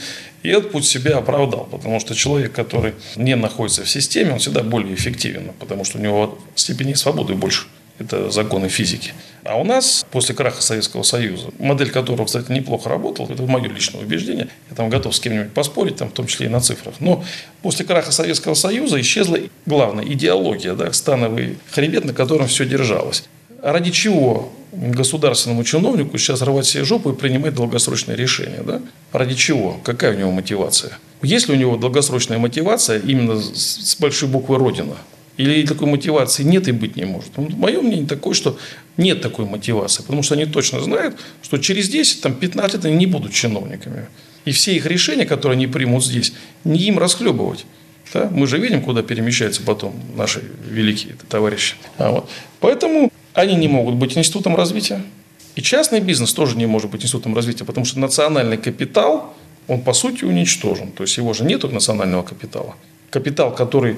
И 0.43 0.49
этот 0.49 0.71
путь 0.71 0.85
себя 0.85 1.17
оправдал. 1.17 1.67
Потому 1.69 1.99
что 1.99 2.15
человек, 2.15 2.53
который 2.53 2.93
не 3.15 3.35
находится 3.35 3.83
в 3.83 3.89
системе, 3.89 4.33
он 4.33 4.39
всегда 4.39 4.63
более 4.63 4.93
эффективен. 4.93 5.51
Потому 5.59 5.83
что 5.83 5.97
у 5.97 6.01
него 6.01 6.37
степени 6.55 6.93
свободы 6.93 7.33
больше. 7.35 7.67
Это 7.99 8.29
законы 8.29 8.67
физики. 8.69 9.13
А 9.45 9.57
у 9.57 9.63
нас, 9.63 10.05
после 10.09 10.33
краха 10.33 10.59
Советского 10.59 11.03
Союза, 11.03 11.49
модель 11.59 11.91
которого, 11.91 12.25
кстати, 12.25 12.51
неплохо 12.51 12.89
работала, 12.89 13.31
это 13.31 13.43
мое 13.43 13.69
личное 13.69 14.01
убеждение, 14.01 14.47
я 14.71 14.75
там 14.75 14.89
готов 14.89 15.15
с 15.15 15.19
кем-нибудь 15.19 15.53
поспорить, 15.53 15.97
там, 15.97 16.09
в 16.09 16.13
том 16.13 16.25
числе 16.25 16.47
и 16.47 16.49
на 16.49 16.61
цифрах, 16.61 16.95
но 16.99 17.23
после 17.61 17.85
краха 17.85 18.11
Советского 18.11 18.55
Союза 18.55 18.99
исчезла 18.99 19.37
главная 19.67 20.03
идеология, 20.03 20.73
да, 20.73 20.91
становый 20.93 21.59
хребет, 21.69 22.05
на 22.05 22.13
котором 22.13 22.47
все 22.47 22.65
держалось. 22.65 23.23
А 23.61 23.71
ради 23.71 23.91
чего 23.91 24.51
государственному 24.71 25.63
чиновнику 25.63 26.17
сейчас 26.17 26.41
рвать 26.41 26.65
себе 26.65 26.83
жопу 26.83 27.11
и 27.11 27.15
принимать 27.15 27.53
долгосрочные 27.53 28.17
решения? 28.17 28.61
Да? 28.65 28.81
Ради 29.11 29.35
чего? 29.35 29.79
Какая 29.83 30.15
у 30.15 30.19
него 30.19 30.31
мотивация? 30.31 30.97
Есть 31.21 31.47
ли 31.47 31.55
у 31.55 31.57
него 31.57 31.77
долгосрочная 31.77 32.37
мотивация 32.37 32.99
именно 32.99 33.39
с 33.39 33.95
большой 33.99 34.29
буквы 34.29 34.57
«Родина»? 34.57 34.95
Или 35.37 35.65
такой 35.65 35.87
мотивации 35.87 36.43
нет 36.43 36.67
и 36.67 36.71
быть 36.71 36.95
не 36.95 37.05
может? 37.05 37.35
Ну, 37.35 37.49
мое 37.57 37.81
мнение 37.81 38.07
такое, 38.07 38.33
что 38.33 38.57
нет 38.97 39.21
такой 39.21 39.45
мотивации, 39.45 40.01
потому 40.01 40.23
что 40.23 40.35
они 40.35 40.45
точно 40.45 40.79
знают, 40.79 41.17
что 41.41 41.57
через 41.57 41.89
10, 41.89 42.21
там, 42.21 42.35
15 42.35 42.75
лет 42.75 42.85
они 42.85 42.95
не 42.95 43.05
будут 43.05 43.33
чиновниками. 43.33 44.07
И 44.45 44.51
все 44.51 44.75
их 44.75 44.85
решения, 44.85 45.25
которые 45.25 45.55
они 45.55 45.67
примут 45.67 46.05
здесь, 46.05 46.33
не 46.63 46.79
им 46.83 46.99
расхлебывать. 46.99 47.65
Да? 48.13 48.29
Мы 48.31 48.47
же 48.47 48.59
видим, 48.59 48.81
куда 48.81 49.01
перемещаются 49.01 49.61
потом 49.61 49.95
наши 50.15 50.41
великие 50.69 51.15
товарищи. 51.27 51.75
А 51.97 52.11
вот. 52.11 52.29
Поэтому 52.59 53.11
они 53.33 53.55
не 53.55 53.67
могут 53.67 53.95
быть 53.95 54.17
институтом 54.17 54.55
развития. 54.55 55.01
И 55.55 55.61
частный 55.61 55.99
бизнес 55.99 56.33
тоже 56.33 56.55
не 56.57 56.65
может 56.65 56.91
быть 56.91 57.03
институтом 57.03 57.35
развития, 57.35 57.65
потому 57.65 57.85
что 57.85 57.99
национальный 57.99 58.57
капитал, 58.57 59.33
он 59.67 59.81
по 59.81 59.93
сути 59.93 60.23
уничтожен. 60.23 60.91
То 60.91 61.03
есть 61.03 61.17
его 61.17 61.33
же 61.33 61.43
нет 61.43 61.63
национального 61.63 62.23
капитала. 62.23 62.75
Капитал, 63.09 63.53
который 63.53 63.97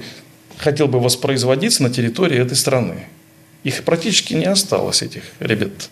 хотел 0.58 0.88
бы 0.88 1.00
воспроизводиться 1.00 1.84
на 1.84 1.90
территории 1.90 2.40
этой 2.40 2.56
страны. 2.56 3.06
Их 3.64 3.84
практически 3.84 4.34
не 4.34 4.46
осталось, 4.46 5.02
этих 5.02 5.24
ребят. 5.40 5.90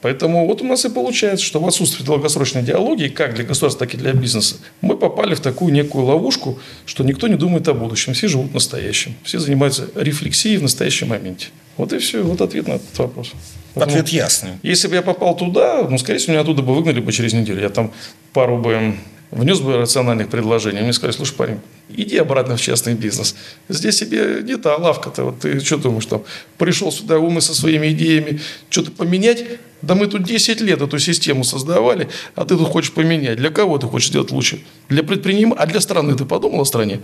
Поэтому 0.00 0.46
вот 0.46 0.62
у 0.62 0.64
нас 0.64 0.84
и 0.84 0.88
получается, 0.88 1.44
что 1.44 1.60
в 1.60 1.66
отсутствии 1.66 2.04
долгосрочной 2.04 2.62
идеологии, 2.62 3.08
как 3.08 3.34
для 3.34 3.44
государства, 3.44 3.86
так 3.86 3.94
и 3.94 3.96
для 3.96 4.12
бизнеса, 4.12 4.56
мы 4.80 4.96
попали 4.96 5.34
в 5.34 5.40
такую 5.40 5.72
некую 5.72 6.04
ловушку, 6.04 6.58
что 6.86 7.02
никто 7.02 7.26
не 7.26 7.34
думает 7.34 7.66
о 7.68 7.74
будущем, 7.74 8.12
все 8.12 8.28
живут 8.28 8.54
настоящим, 8.54 9.14
все 9.24 9.40
занимаются 9.40 9.88
рефлексией 9.94 10.56
в 10.58 10.62
настоящем 10.62 11.08
моменте. 11.08 11.48
Вот 11.76 11.92
и 11.92 11.98
все, 11.98 12.22
вот 12.22 12.40
ответ 12.40 12.68
на 12.68 12.74
этот 12.74 12.96
вопрос. 12.98 13.32
Поэтому, 13.74 13.98
Ответ 13.98 14.08
ясный. 14.08 14.50
Если 14.62 14.88
бы 14.88 14.94
я 14.94 15.02
попал 15.02 15.36
туда, 15.36 15.86
ну, 15.88 15.98
скорее 15.98 16.18
всего, 16.18 16.32
меня 16.32 16.42
оттуда 16.42 16.62
бы 16.62 16.74
выгнали 16.74 17.00
бы 17.00 17.12
через 17.12 17.32
неделю. 17.32 17.60
Я 17.60 17.68
там 17.68 17.92
пару 18.32 18.58
бы 18.58 18.94
внес 19.30 19.60
бы 19.60 19.76
рациональных 19.76 20.28
предложений. 20.28 20.82
Мне 20.82 20.92
сказали, 20.92 21.16
слушай, 21.16 21.34
парень, 21.34 21.60
иди 21.88 22.16
обратно 22.16 22.56
в 22.56 22.60
частный 22.60 22.94
бизнес. 22.94 23.34
Здесь 23.68 23.96
тебе 23.98 24.42
не 24.42 24.56
та 24.56 24.76
лавка-то. 24.76 25.24
Вот 25.24 25.40
ты 25.40 25.60
что 25.60 25.76
думаешь, 25.76 26.06
там, 26.06 26.22
пришел 26.56 26.90
сюда 26.92 27.18
умы 27.18 27.40
со 27.40 27.54
своими 27.54 27.92
идеями, 27.92 28.40
что-то 28.70 28.90
поменять? 28.90 29.44
Да 29.82 29.94
мы 29.94 30.06
тут 30.06 30.24
10 30.24 30.60
лет 30.60 30.82
эту 30.82 30.98
систему 30.98 31.44
создавали, 31.44 32.08
а 32.34 32.44
ты 32.44 32.56
тут 32.56 32.68
хочешь 32.68 32.92
поменять. 32.92 33.38
Для 33.38 33.50
кого 33.50 33.78
ты 33.78 33.86
хочешь 33.86 34.08
сделать 34.08 34.32
лучше? 34.32 34.60
Для 34.88 35.02
предпринимателя? 35.02 35.62
А 35.62 35.66
для 35.66 35.80
страны 35.80 36.16
ты 36.16 36.24
подумал 36.24 36.62
о 36.62 36.64
стране? 36.64 37.00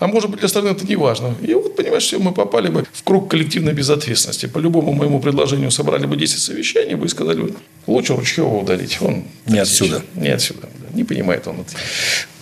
А 0.00 0.06
может 0.06 0.28
быть, 0.28 0.40
для 0.40 0.48
страны 0.48 0.68
это 0.70 0.86
не 0.86 0.96
важно. 0.96 1.34
И 1.40 1.54
вот, 1.54 1.76
понимаешь, 1.76 2.02
все, 2.02 2.18
мы 2.18 2.32
попали 2.32 2.68
бы 2.68 2.84
в 2.92 3.02
круг 3.04 3.30
коллективной 3.30 3.72
безответственности. 3.72 4.46
По 4.46 4.58
любому 4.58 4.92
моему 4.92 5.20
предложению 5.20 5.70
собрали 5.70 6.06
бы 6.06 6.16
10 6.16 6.38
совещаний 6.40 6.94
бы 6.94 7.06
и 7.06 7.08
сказали 7.08 7.42
бы, 7.42 7.54
лучше 7.86 8.14
Ручкева 8.14 8.56
удалить. 8.56 8.98
Он 9.00 9.24
Не 9.46 9.60
отсюда. 9.60 10.02
Не 10.14 10.30
отсюда. 10.30 10.68
Не 10.94 11.04
понимает 11.04 11.46
он 11.46 11.60
это. 11.60 11.70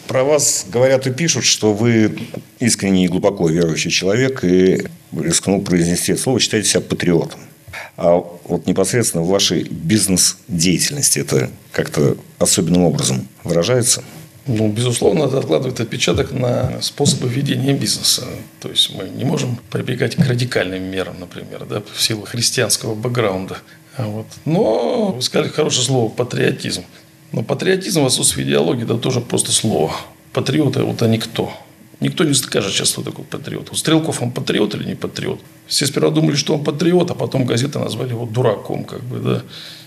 Про 0.07 0.25
вас 0.25 0.67
говорят 0.69 1.07
и 1.07 1.13
пишут, 1.13 1.45
что 1.45 1.73
вы 1.73 2.19
искренний 2.59 3.07
и 3.07 3.09
глубоко 3.09 3.49
верующий 3.49 3.91
человек 3.91 4.45
и 4.45 4.87
рискнул 5.13 5.63
произнести 5.63 6.13
это 6.13 6.21
слово, 6.21 6.41
считаете 6.41 6.69
себя 6.69 6.81
патриотом. 6.81 7.41
А 7.97 8.23
вот 8.45 8.67
непосредственно 8.67 9.23
в 9.23 9.29
вашей 9.29 9.65
бизнес-деятельности 9.65 11.19
это 11.19 11.51
как-то 11.73 12.17
особенным 12.39 12.85
образом 12.85 13.29
выражается? 13.45 14.03
Ну, 14.47 14.69
безусловно, 14.69 15.25
это 15.25 15.39
откладывает 15.39 15.79
отпечаток 15.79 16.33
на 16.33 16.83
способы 16.83 17.29
ведения 17.29 17.75
бизнеса. 17.75 18.25
То 18.61 18.71
есть 18.71 18.93
мы 18.95 19.09
не 19.09 19.25
можем 19.25 19.59
прибегать 19.71 20.17
к 20.17 20.19
радикальным 20.19 20.83
мерам, 20.83 21.21
например, 21.21 21.65
да, 21.65 21.83
в 21.95 22.03
силу 22.03 22.23
христианского 22.23 22.95
бэкграунда. 22.95 23.59
А 23.97 24.07
Вот. 24.07 24.27
Но 24.45 25.13
вы 25.13 25.23
сказали 25.23 25.49
хорошее 25.49 25.85
слово 25.85 26.09
патриотизм. 26.09 26.85
Но 27.33 27.43
патриотизм 27.43 28.03
в 28.03 28.07
отсутствии 28.07 28.45
идеологии 28.45 28.85
это 28.85 28.97
тоже 28.97 29.21
просто 29.21 29.53
слово. 29.53 29.93
Патриоты, 30.33 30.83
вот 30.83 31.03
они 31.03 31.19
кто? 31.19 31.53
Никто 32.01 32.25
не 32.25 32.35
скажет 32.35 32.73
сейчас, 32.73 32.89
что 32.89 33.03
такое 33.03 33.25
патриот. 33.25 33.71
У 33.71 33.75
Стрелков 33.75 34.23
он 34.23 34.33
патриот 34.33 34.75
или 34.75 34.85
не 34.85 34.95
патриот? 34.95 35.41
Все 35.67 35.87
сперва 35.87 36.11
думали, 36.11 36.35
что 36.35 36.55
он 36.55 36.65
патриот, 36.65 37.11
а 37.11 37.15
потом 37.15 37.47
газеты 37.47 37.79
назвали 37.79 38.11
его 38.11 38.27
дураком, 38.27 38.85
как 38.85 39.03
бы, 39.03 39.19
да. 39.19 39.43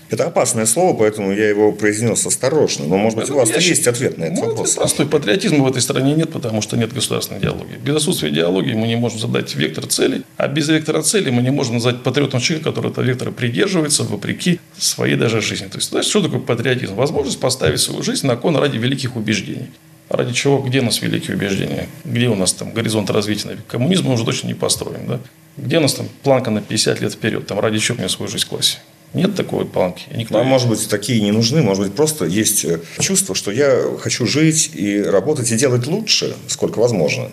Это 0.08 0.26
опасное 0.26 0.66
слово, 0.66 0.96
поэтому 0.96 1.32
я 1.32 1.48
его 1.48 1.72
произнес 1.72 2.24
осторожно. 2.26 2.86
Но, 2.86 2.96
может 2.96 3.18
быть, 3.18 3.30
у 3.30 3.34
вас 3.36 3.48
Я 3.48 3.56
есть 3.56 3.66
считаю- 3.66 3.94
ответ 3.94 4.18
на 4.18 4.24
этот 4.24 4.36
Ну, 4.38 4.44
вопрос. 4.46 4.70
ответ 4.70 4.76
простой. 4.76 5.06
Патриотизма 5.06 5.64
в 5.64 5.68
этой 5.68 5.82
стране 5.82 6.14
нет, 6.14 6.30
потому 6.32 6.62
что 6.62 6.76
нет 6.76 6.92
государственной 6.92 7.40
идеологии. 7.40 7.76
Без 7.84 7.96
отсутствия 7.96 8.28
идеологии 8.28 8.74
мы 8.74 8.86
не 8.86 8.96
можем 8.96 9.18
задать 9.18 9.54
вектор 9.56 9.86
целей, 9.86 10.22
а 10.36 10.46
без 10.48 10.68
вектора 10.68 11.02
целей 11.02 11.30
мы 11.30 11.42
не 11.42 11.50
можем 11.50 11.74
назвать 11.74 12.02
патриотом 12.02 12.40
человека, 12.40 12.70
который 12.70 12.90
этого 12.92 13.04
вектора 13.04 13.30
придерживается 13.32 14.04
вопреки 14.04 14.60
своей 14.78 15.16
даже 15.16 15.40
жизни. 15.40 15.66
То 15.66 15.78
есть, 15.78 15.90
знаешь, 15.90 16.06
что 16.06 16.22
такое 16.22 16.40
патриотизм? 16.40 16.94
Возможность 16.94 17.40
поставить 17.40 17.80
свою 17.80 18.02
жизнь 18.02 18.26
на 18.26 18.36
кон 18.36 18.56
ради 18.56 18.76
великих 18.76 19.16
убеждений. 19.16 19.70
Ради 20.08 20.32
чего? 20.32 20.58
Где 20.58 20.80
у 20.80 20.84
нас 20.84 21.02
великие 21.02 21.36
убеждения? 21.36 21.88
Где 22.04 22.28
у 22.28 22.36
нас 22.36 22.52
там 22.52 22.72
горизонт 22.72 23.10
развития? 23.10 23.58
Коммунизм 23.66 24.06
мы 24.06 24.14
уже 24.14 24.24
точно 24.24 24.46
не 24.46 24.54
построим. 24.54 25.06
Да? 25.08 25.20
Где 25.56 25.78
у 25.78 25.80
нас 25.80 25.94
там 25.94 26.06
планка 26.22 26.52
на 26.52 26.60
50 26.60 27.00
лет 27.00 27.12
вперед? 27.14 27.44
Там 27.48 27.58
ради 27.58 27.78
чего 27.80 27.98
мне 27.98 28.08
свою 28.08 28.30
жизнь 28.30 28.46
класть? 28.48 28.78
Нет 29.14 29.34
такой 29.34 29.64
планки. 29.64 30.04
Никто 30.14 30.36
А 30.36 30.40
её- 30.40 30.48
может 30.50 30.68
быть, 30.68 30.86
такие 30.88 31.20
не 31.22 31.32
нужны, 31.32 31.62
может 31.62 31.84
быть, 31.84 31.94
просто 31.94 32.26
есть 32.26 32.64
э, 32.64 32.80
чувство, 32.98 33.34
что 33.34 33.50
я 33.50 33.82
хочу 34.00 34.26
жить 34.26 34.70
и 34.74 35.00
работать 35.00 35.50
и 35.50 35.56
делать 35.56 35.86
лучше, 35.86 36.34
сколько 36.48 36.78
возможно. 36.78 37.30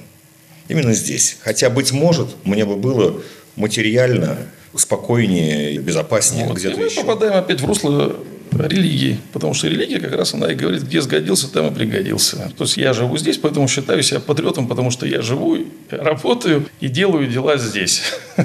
Именно 0.70 0.94
здесь. 0.94 1.38
Хотя, 1.42 1.70
быть 1.70 1.92
может, 1.92 2.28
мне 2.46 2.64
бы 2.64 2.78
было 2.78 3.22
материально 3.58 4.38
спокойнее 4.76 5.78
безопаснее 5.80 6.48
Вот. 6.48 6.58
где-то 6.58 6.76
и 6.76 6.80
мы 6.80 6.86
еще. 6.86 7.02
попадаем 7.02 7.34
опять 7.34 7.62
в 7.62 7.66
русло 7.66 8.16
религии, 8.52 9.20
потому 9.34 9.54
что 9.54 9.68
религия 9.68 10.00
как 10.00 10.14
раз 10.16 10.34
она 10.36 10.52
и 10.52 10.56
говорит, 10.56 10.84
где 10.84 11.02
сгодился, 11.02 11.52
там 11.52 11.68
и 11.68 11.76
пригодился. 11.76 12.52
То 12.58 12.64
есть 12.64 12.78
я 12.78 12.94
живу 12.94 13.18
здесь, 13.18 13.38
поэтому 13.38 13.68
считаю 13.68 14.02
себя 14.04 14.20
патриотом, 14.20 14.68
потому 14.68 14.90
что 14.92 15.06
я 15.06 15.22
живу, 15.22 15.58
работаю 15.90 16.68
и 16.80 16.88
делаю 16.88 17.28
дела 17.28 17.58
здесь. 17.58 18.02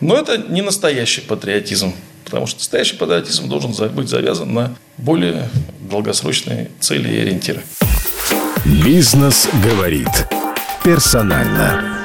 Но 0.00 0.16
это 0.16 0.38
не 0.38 0.62
настоящий 0.62 1.20
патриотизм, 1.22 1.94
потому 2.24 2.46
что 2.46 2.58
настоящий 2.58 2.96
патриотизм 2.96 3.48
должен 3.48 3.72
быть 3.94 4.08
завязан 4.08 4.52
на 4.52 4.76
более 4.98 5.48
долгосрочные 5.80 6.70
цели 6.80 7.08
и 7.08 7.20
ориентиры. 7.20 7.62
Бизнес 8.84 9.48
говорит 9.64 10.08
персонально. 10.84 11.96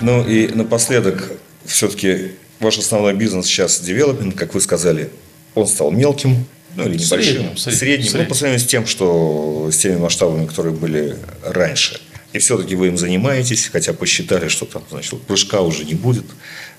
Ну 0.00 0.26
и 0.26 0.48
напоследок, 0.48 1.32
все-таки 1.64 2.32
ваш 2.60 2.78
основной 2.78 3.14
бизнес 3.14 3.46
сейчас 3.46 3.80
девелопмент, 3.80 4.34
как 4.34 4.54
вы 4.54 4.60
сказали, 4.60 5.10
он 5.54 5.66
стал 5.66 5.90
мелким, 5.90 6.44
ну 6.74 6.86
или 6.86 6.98
небольшим, 6.98 7.56
среднем, 7.56 7.56
средним, 7.56 7.56
в 7.56 7.78
среднем. 7.78 8.12
ну, 8.14 8.24
по 8.26 8.34
сравнению 8.34 8.66
с 8.66 8.68
тем, 8.68 8.86
что 8.86 9.70
с 9.72 9.76
теми 9.78 9.96
масштабами, 9.96 10.46
которые 10.46 10.74
были 10.74 11.16
раньше. 11.42 12.00
И 12.32 12.38
все-таки 12.38 12.74
вы 12.74 12.88
им 12.88 12.98
занимаетесь, 12.98 13.68
хотя 13.72 13.94
посчитали, 13.94 14.48
что 14.48 14.66
там, 14.66 14.82
значит, 14.90 15.22
прыжка 15.22 15.62
уже 15.62 15.84
не 15.84 15.94
будет. 15.94 16.26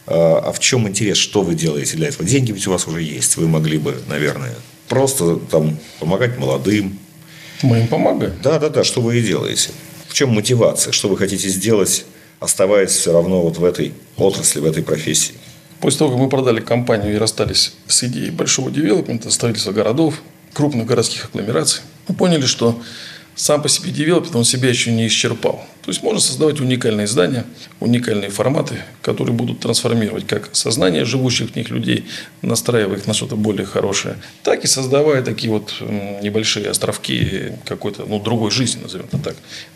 А, 0.08 0.52
в 0.52 0.60
чем 0.60 0.88
интерес, 0.88 1.18
что 1.18 1.42
вы 1.42 1.54
делаете 1.54 1.98
для 1.98 2.08
этого? 2.08 2.28
Деньги 2.28 2.52
ведь 2.54 2.66
у 2.68 2.72
вас 2.72 2.88
уже 2.88 3.02
есть. 3.02 3.38
Вы 3.38 3.48
могли 3.48 3.78
бы, 3.78 4.02
наверное, 4.08 4.56
просто 4.88 5.36
там 5.36 5.78
помогать 6.00 6.38
молодым. 6.38 6.98
Мы 7.62 7.80
им 7.82 7.88
помогаем. 7.88 8.34
Да, 8.42 8.58
да, 8.58 8.70
да, 8.70 8.84
что 8.84 9.02
вы 9.02 9.20
и 9.20 9.22
делаете. 9.22 9.72
В 10.08 10.14
чем 10.14 10.30
мотивация? 10.30 10.94
Что 10.94 11.10
вы 11.10 11.18
хотите 11.18 11.50
сделать, 11.50 12.06
оставаясь 12.40 12.92
все 12.92 13.12
равно 13.12 13.42
вот 13.42 13.58
в 13.58 13.64
этой 13.64 13.94
отрасли, 14.16 14.62
в 14.62 14.66
этой 14.66 14.82
профессии? 14.82 15.34
После 15.82 16.00
того, 16.00 16.12
как 16.12 16.20
мы 16.20 16.30
продали 16.30 16.62
компанию 16.62 17.14
и 17.14 17.18
расстались 17.18 17.74
с 17.88 18.04
идеей 18.04 18.32
большого 18.32 18.72
девелопмента, 18.72 19.30
строительства 19.30 19.74
городов, 19.74 20.22
крупных 20.54 20.88
городских 20.88 21.26
агломераций, 21.26 21.82
мы 22.08 22.16
поняли, 22.16 22.46
что 22.46 22.82
сам 23.38 23.62
по 23.62 23.70
себе 23.70 23.92
девелопмент, 23.92 24.36
он 24.36 24.44
себя 24.44 24.68
еще 24.68 24.92
не 24.92 25.08
исчерпал. 25.08 25.64
То 25.84 25.92
есть 25.92 26.04
можно 26.04 26.20
создавать 26.20 26.60
уникальные 26.60 27.08
здания, 27.08 27.46
уникальные 27.80 28.30
форматы, 28.30 28.82
которые 29.02 29.34
будут 29.34 29.62
трансформировать 29.62 30.28
как 30.28 30.50
сознание 30.54 31.06
живущих 31.06 31.52
в 31.52 31.56
них 31.56 31.70
людей, 31.70 32.06
настраивая 32.42 32.98
их 32.98 33.08
на 33.08 33.14
что-то 33.14 33.38
более 33.38 33.66
хорошее, 33.66 34.18
так 34.44 34.66
и 34.66 34.68
создавая 34.68 35.22
такие 35.22 35.50
вот 35.50 35.76
небольшие 36.22 36.70
островки 36.70 37.54
какой-то 37.64 38.06
ну, 38.06 38.20
другой 38.20 38.52
жизни, 38.52 38.82
назовем 38.82 39.06
это 39.06 39.18
так. 39.20 39.36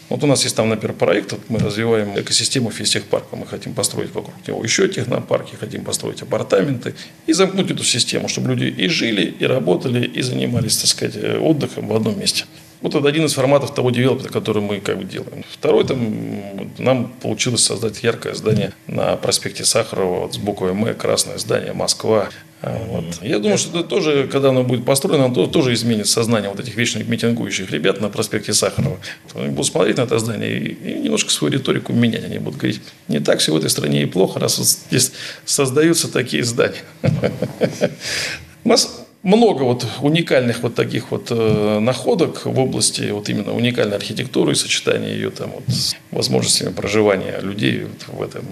Вот 0.10 0.22
у 0.24 0.28
нас 0.28 0.44
есть 0.44 0.56
там, 0.56 0.68
например, 0.68 0.98
проект, 0.98 1.32
вот 1.32 1.42
мы 1.48 1.60
развиваем 1.60 2.20
экосистему 2.20 2.72
физтехпарка. 2.72 3.38
Мы 3.38 3.46
хотим 3.46 3.74
построить 3.74 4.14
вокруг 4.14 4.36
него 4.46 4.62
еще 4.62 4.90
технопарки, 4.90 5.56
хотим 5.56 5.86
построить 5.86 6.22
апартаменты 6.22 6.94
и 7.28 7.32
замкнуть 7.32 7.72
эту 7.72 7.86
систему, 7.86 8.28
чтобы 8.28 8.50
люди 8.50 8.66
и 8.66 8.90
жили, 8.90 9.34
и 9.40 9.46
работали, 9.46 10.06
и 10.06 10.22
занимались, 10.22 10.76
так 10.76 10.88
сказать, 10.88 11.16
отдыхом 11.40 11.88
в 11.88 11.96
одном 11.96 12.20
месте. 12.20 12.44
Вот 12.82 12.96
это 12.96 13.08
один 13.08 13.26
из 13.26 13.34
форматов 13.34 13.74
того 13.74 13.92
девелопмента, 13.92 14.32
который 14.32 14.62
мы 14.62 14.80
как 14.80 14.98
бы 14.98 15.04
делаем. 15.04 15.44
Второй, 15.50 15.86
там, 15.86 16.72
нам 16.80 17.14
получилось 17.22 17.64
создать 17.64 18.02
яркое 18.04 18.34
здание 18.34 18.74
на 18.88 19.16
проспекте 19.18 19.64
Сахарова, 19.64 20.22
вот, 20.22 20.34
с 20.34 20.38
буквой 20.38 20.72
М, 20.72 20.96
красное 20.96 21.38
здание, 21.38 21.74
Москва. 21.74 22.30
А, 22.64 22.78
вот. 22.90 23.06
Я 23.22 23.40
думаю, 23.40 23.58
что 23.58 23.80
это 23.80 23.88
тоже, 23.88 24.28
когда 24.32 24.50
оно 24.50 24.64
будет 24.64 24.86
построено, 24.86 25.26
оно 25.26 25.48
тоже 25.48 25.74
изменит 25.74 26.08
сознание 26.08 26.50
вот 26.50 26.60
этих 26.60 26.76
вечно 26.76 27.00
митингующих 27.00 27.72
ребят 27.72 28.02
на 28.02 28.10
проспекте 28.10 28.54
Сахарова. 28.54 29.00
Они 29.34 29.50
будут 29.50 29.68
смотреть 29.68 29.98
на 29.98 30.04
это 30.04 30.20
здание 30.20 30.60
и, 30.60 31.00
немножко 31.00 31.32
свою 31.32 31.54
риторику 31.54 31.94
менять. 31.94 32.24
Они 32.24 32.38
будут 32.38 32.60
говорить, 32.60 32.82
не 33.08 33.20
так 33.20 33.40
все 33.40 33.52
в 33.54 33.58
этой 33.58 33.70
стране 33.70 34.04
и 34.04 34.06
плохо, 34.06 34.40
раз 34.40 34.60
вот 34.60 34.68
здесь 34.68 35.12
создаются 35.46 36.12
такие 36.12 36.44
здания. 36.44 36.84
У 38.64 38.70
нас 38.70 39.01
много 39.24 39.64
вот 39.64 39.86
уникальных 40.02 40.64
вот 40.64 40.76
таких 40.76 41.12
вот 41.12 41.28
э, 41.30 41.80
находок 41.80 42.46
в 42.46 42.60
области 42.60 43.12
вот 43.12 43.30
именно 43.30 43.54
уникальной 43.54 43.98
архитектуры 43.98 44.54
и 44.54 44.56
сочетания 44.56 45.14
ее 45.14 45.30
там 45.30 45.52
вот 45.52 45.64
с 45.68 45.96
возможностями 46.10 46.72
проживания 46.74 47.40
людей 47.42 47.86
вот 47.86 48.18
в 48.18 48.22
этом 48.22 48.46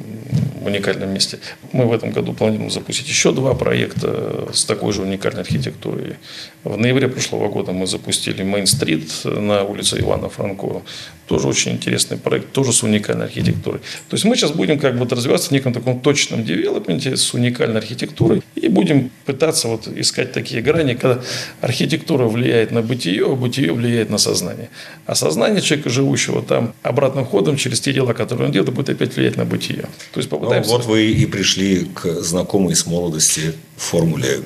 уникальном 0.66 1.14
месте. 1.14 1.40
Мы 1.72 1.86
в 1.86 1.94
этом 1.94 2.12
году 2.12 2.34
планируем 2.34 2.70
запустить 2.70 3.08
еще 3.08 3.32
два 3.32 3.54
проекта 3.54 4.50
с 4.54 4.66
такой 4.66 4.94
же 4.94 5.02
уникальной 5.02 5.42
архитектурой. 5.42 6.16
В 6.64 6.78
ноябре 6.78 7.08
прошлого 7.08 7.50
года 7.50 7.72
мы 7.72 7.88
запустили 7.88 8.44
Мейн-стрит 8.44 9.10
на 9.24 9.64
улице 9.64 10.00
Ивана 10.00 10.30
Франко. 10.30 10.82
Тоже 11.28 11.48
очень 11.48 11.74
интересный 11.74 12.18
проект, 12.18 12.52
тоже 12.52 12.74
с 12.74 12.84
уникальной 12.84 13.26
архитектурой. 13.26 13.82
То 14.10 14.16
есть 14.16 14.26
мы 14.26 14.36
сейчас 14.36 14.52
будем 14.52 14.80
как 14.80 14.98
бы 14.98 15.08
развиваться 15.08 15.50
в 15.50 15.52
неком 15.52 15.74
таком 15.74 16.00
точном 16.00 16.44
девелопменте 16.44 17.16
с 17.16 17.34
уникальной 17.34 17.80
архитектурой 17.80 18.42
и 18.56 18.68
будем 18.68 19.12
пытаться 19.26 19.68
вот 19.68 19.88
искать 19.88 20.34
такие 20.34 20.59
грани, 20.62 20.94
когда 20.94 21.22
архитектура 21.62 22.26
влияет 22.26 22.72
на 22.72 22.82
бытие, 22.82 23.26
а 23.26 23.36
бытие 23.36 23.74
влияет 23.74 24.10
на 24.10 24.18
сознание. 24.18 24.70
А 25.06 25.16
сознание 25.16 25.62
человека, 25.62 25.90
живущего 25.90 26.42
там, 26.42 26.74
обратным 26.84 27.26
ходом 27.26 27.58
через 27.58 27.80
те 27.80 27.94
дела, 27.94 28.14
которые 28.14 28.48
он 28.48 28.52
делает, 28.52 28.74
будет 28.74 28.90
опять 28.90 29.16
влиять 29.16 29.38
на 29.38 29.46
бытие. 29.46 29.86
То 30.12 30.20
есть 30.20 30.30
попытаемся... 30.30 30.70
Ну, 30.70 30.78
вот 30.78 30.86
вы 30.86 31.12
и 31.12 31.26
пришли 31.26 31.86
к 31.86 32.22
знакомой 32.22 32.76
с 32.76 32.86
молодости 32.86 33.54
формуле 33.78 34.40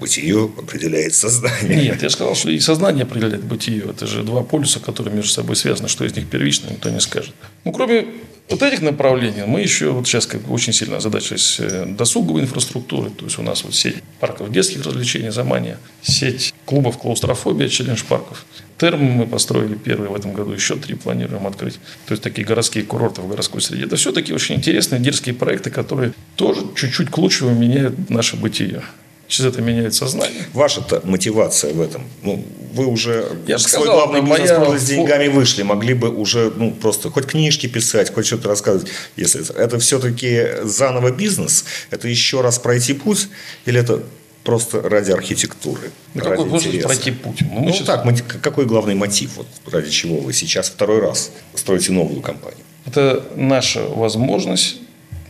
бытие 0.00 0.50
определяет 0.56 1.14
сознание. 1.14 1.82
Нет, 1.82 2.02
я 2.02 2.10
сказал, 2.10 2.34
что 2.34 2.50
и 2.50 2.60
сознание 2.60 3.02
определяет 3.02 3.44
бытие. 3.44 3.84
Это 3.90 4.06
же 4.06 4.22
два 4.22 4.42
полюса, 4.42 4.80
которые 4.80 5.14
между 5.14 5.30
собой 5.30 5.56
связаны. 5.56 5.88
Что 5.88 6.04
из 6.04 6.14
них 6.14 6.28
первично, 6.28 6.70
никто 6.70 6.90
не 6.90 7.00
скажет. 7.00 7.34
Ну, 7.64 7.72
кроме 7.72 8.06
вот 8.48 8.62
этих 8.62 8.80
направлений 8.80 9.44
мы 9.46 9.60
еще 9.60 9.90
вот 9.90 10.06
сейчас 10.06 10.26
как 10.26 10.50
очень 10.50 10.72
сильно 10.72 10.96
озадачились 10.96 11.60
э, 11.60 11.86
досуговой 11.86 12.42
инфраструктурой. 12.42 13.10
То 13.10 13.24
есть 13.26 13.38
у 13.38 13.42
нас 13.42 13.62
вот 13.64 13.74
сеть 13.74 13.96
парков 14.20 14.50
детских 14.50 14.84
развлечений 14.84 15.30
«Замания», 15.30 15.78
сеть 16.02 16.54
клубов 16.64 16.98
«Клаустрофобия», 16.98 17.68
челлендж-парков. 17.68 18.46
Терм 18.78 19.02
мы 19.02 19.26
построили 19.26 19.74
первый 19.74 20.08
в 20.08 20.14
этом 20.14 20.32
году, 20.32 20.52
еще 20.52 20.76
три 20.76 20.94
планируем 20.94 21.46
открыть. 21.46 21.74
То 22.06 22.12
есть 22.12 22.22
такие 22.22 22.46
городские 22.46 22.84
курорты 22.84 23.20
в 23.20 23.28
городской 23.28 23.60
среде. 23.60 23.84
Это 23.84 23.96
все 23.96 24.12
такие 24.12 24.34
очень 24.34 24.54
интересные, 24.54 25.00
дерзкие 25.00 25.34
проекты, 25.34 25.70
которые 25.70 26.12
тоже 26.36 26.62
чуть-чуть 26.74 27.10
к 27.10 27.18
лучшему 27.18 27.54
меняют 27.54 28.08
наше 28.08 28.36
бытие 28.36 28.82
через 29.28 29.52
это 29.52 29.62
меняет 29.62 29.94
сознание. 29.94 30.44
Ваша-то 30.52 31.02
мотивация 31.04 31.72
в 31.72 31.80
этом. 31.80 32.04
Ну, 32.22 32.44
вы 32.72 32.86
уже 32.86 33.28
Я 33.46 33.58
свой 33.58 33.82
сказал, 33.82 33.94
главный 33.94 34.20
бизнес 34.22 34.58
моя... 34.58 34.78
с 34.78 34.84
деньгами 34.84 35.28
вышли, 35.28 35.62
могли 35.62 35.94
бы 35.94 36.08
уже 36.08 36.50
ну, 36.56 36.72
просто 36.72 37.10
хоть 37.10 37.26
книжки 37.26 37.66
писать, 37.66 38.12
хоть 38.12 38.26
что-то 38.26 38.48
рассказывать. 38.48 38.88
Если 39.16 39.42
это, 39.42 39.52
это 39.52 39.78
все-таки 39.78 40.46
заново 40.64 41.10
бизнес, 41.10 41.64
это 41.90 42.08
еще 42.08 42.40
раз 42.40 42.58
пройти 42.58 42.94
путь, 42.94 43.28
или 43.66 43.80
это 43.80 44.02
просто 44.44 44.80
ради 44.80 45.10
архитектуры. 45.10 45.90
Ну, 46.14 46.24
ради 46.24 46.42
какой 46.42 46.58
интереса. 46.58 46.86
пройти 46.86 47.10
путь? 47.10 47.42
Ну, 47.42 47.64
ну 47.64 47.72
сейчас... 47.72 47.86
так, 47.86 48.40
какой 48.42 48.64
главный 48.64 48.94
мотив, 48.94 49.36
вот, 49.36 49.46
ради 49.70 49.90
чего 49.90 50.16
вы 50.18 50.32
сейчас 50.32 50.70
второй 50.70 51.00
раз 51.00 51.30
строите 51.54 51.92
новую 51.92 52.22
компанию? 52.22 52.64
Это 52.86 53.24
наша 53.36 53.82
возможность 53.86 54.78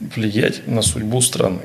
влиять 0.01 0.67
на 0.69 0.83
судьбу 0.83 1.21
страны. 1.21 1.63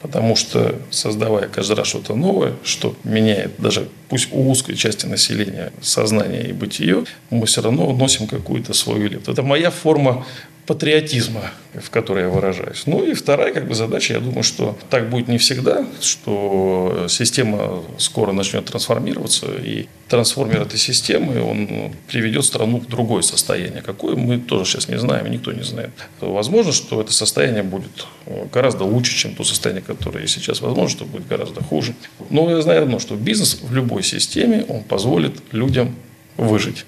Потому 0.00 0.34
что, 0.34 0.80
создавая 0.90 1.48
каждый 1.48 1.76
раз 1.76 1.88
что-то 1.88 2.14
новое, 2.14 2.54
что 2.64 2.96
меняет 3.04 3.52
даже 3.58 3.88
пусть 4.08 4.28
у 4.32 4.50
узкой 4.50 4.74
части 4.74 5.04
населения 5.04 5.72
сознание 5.82 6.48
и 6.48 6.52
бытие, 6.52 7.04
мы 7.28 7.44
все 7.46 7.60
равно 7.60 7.86
вносим 7.86 8.26
какую-то 8.26 8.72
свою 8.72 9.08
лепту. 9.08 9.32
Это 9.32 9.42
моя 9.42 9.70
форма 9.70 10.24
патриотизма, 10.70 11.50
в 11.74 11.90
которой 11.90 12.26
я 12.26 12.28
выражаюсь. 12.28 12.84
Ну 12.86 13.04
и 13.04 13.12
вторая 13.12 13.52
как 13.52 13.66
бы, 13.66 13.74
задача, 13.74 14.14
я 14.14 14.20
думаю, 14.20 14.44
что 14.44 14.78
так 14.88 15.10
будет 15.10 15.26
не 15.26 15.36
всегда, 15.36 15.84
что 16.00 17.06
система 17.08 17.82
скоро 17.98 18.30
начнет 18.30 18.66
трансформироваться, 18.66 19.46
и 19.46 19.88
трансформер 20.06 20.62
этой 20.62 20.78
системы, 20.78 21.42
он 21.42 21.92
приведет 22.06 22.44
страну 22.44 22.78
в 22.78 22.86
другое 22.86 23.22
состояние. 23.22 23.82
Какое 23.82 24.14
мы 24.14 24.38
тоже 24.38 24.70
сейчас 24.70 24.86
не 24.86 24.96
знаем, 24.96 25.28
никто 25.28 25.50
не 25.50 25.64
знает. 25.64 25.90
Возможно, 26.20 26.70
что 26.72 27.00
это 27.00 27.12
состояние 27.12 27.64
будет 27.64 28.06
гораздо 28.52 28.84
лучше, 28.84 29.16
чем 29.16 29.34
то 29.34 29.42
состояние, 29.42 29.82
которое 29.82 30.28
сейчас. 30.28 30.60
Возможно, 30.60 30.88
что 30.88 31.04
будет 31.04 31.26
гораздо 31.26 31.64
хуже. 31.64 31.94
Но 32.30 32.48
я 32.48 32.62
знаю 32.62 32.84
одно, 32.84 33.00
что 33.00 33.16
бизнес 33.16 33.58
в 33.60 33.74
любой 33.74 34.04
системе, 34.04 34.64
он 34.68 34.84
позволит 34.84 35.32
людям 35.50 35.96
выжить. 36.36 36.84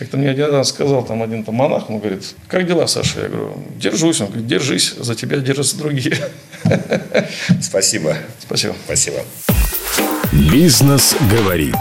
Как-то 0.00 0.16
мне 0.16 0.30
один 0.30 0.50
раз 0.50 0.70
сказал 0.70 1.04
там 1.04 1.22
один 1.22 1.44
там 1.44 1.56
монах, 1.56 1.90
он 1.90 1.98
говорит, 1.98 2.22
как 2.48 2.66
дела, 2.66 2.86
Саша? 2.86 3.20
Я 3.20 3.28
говорю, 3.28 3.62
держусь. 3.76 4.22
Он 4.22 4.28
говорит, 4.28 4.46
держись, 4.46 4.94
за 4.98 5.14
тебя 5.14 5.36
держатся 5.36 5.76
другие. 5.76 6.16
Спасибо. 7.60 8.16
Спасибо. 8.38 8.74
Спасибо. 8.86 9.18
Бизнес 10.32 11.14
говорит. 11.30 11.76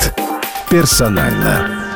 Персонально. 0.69 1.88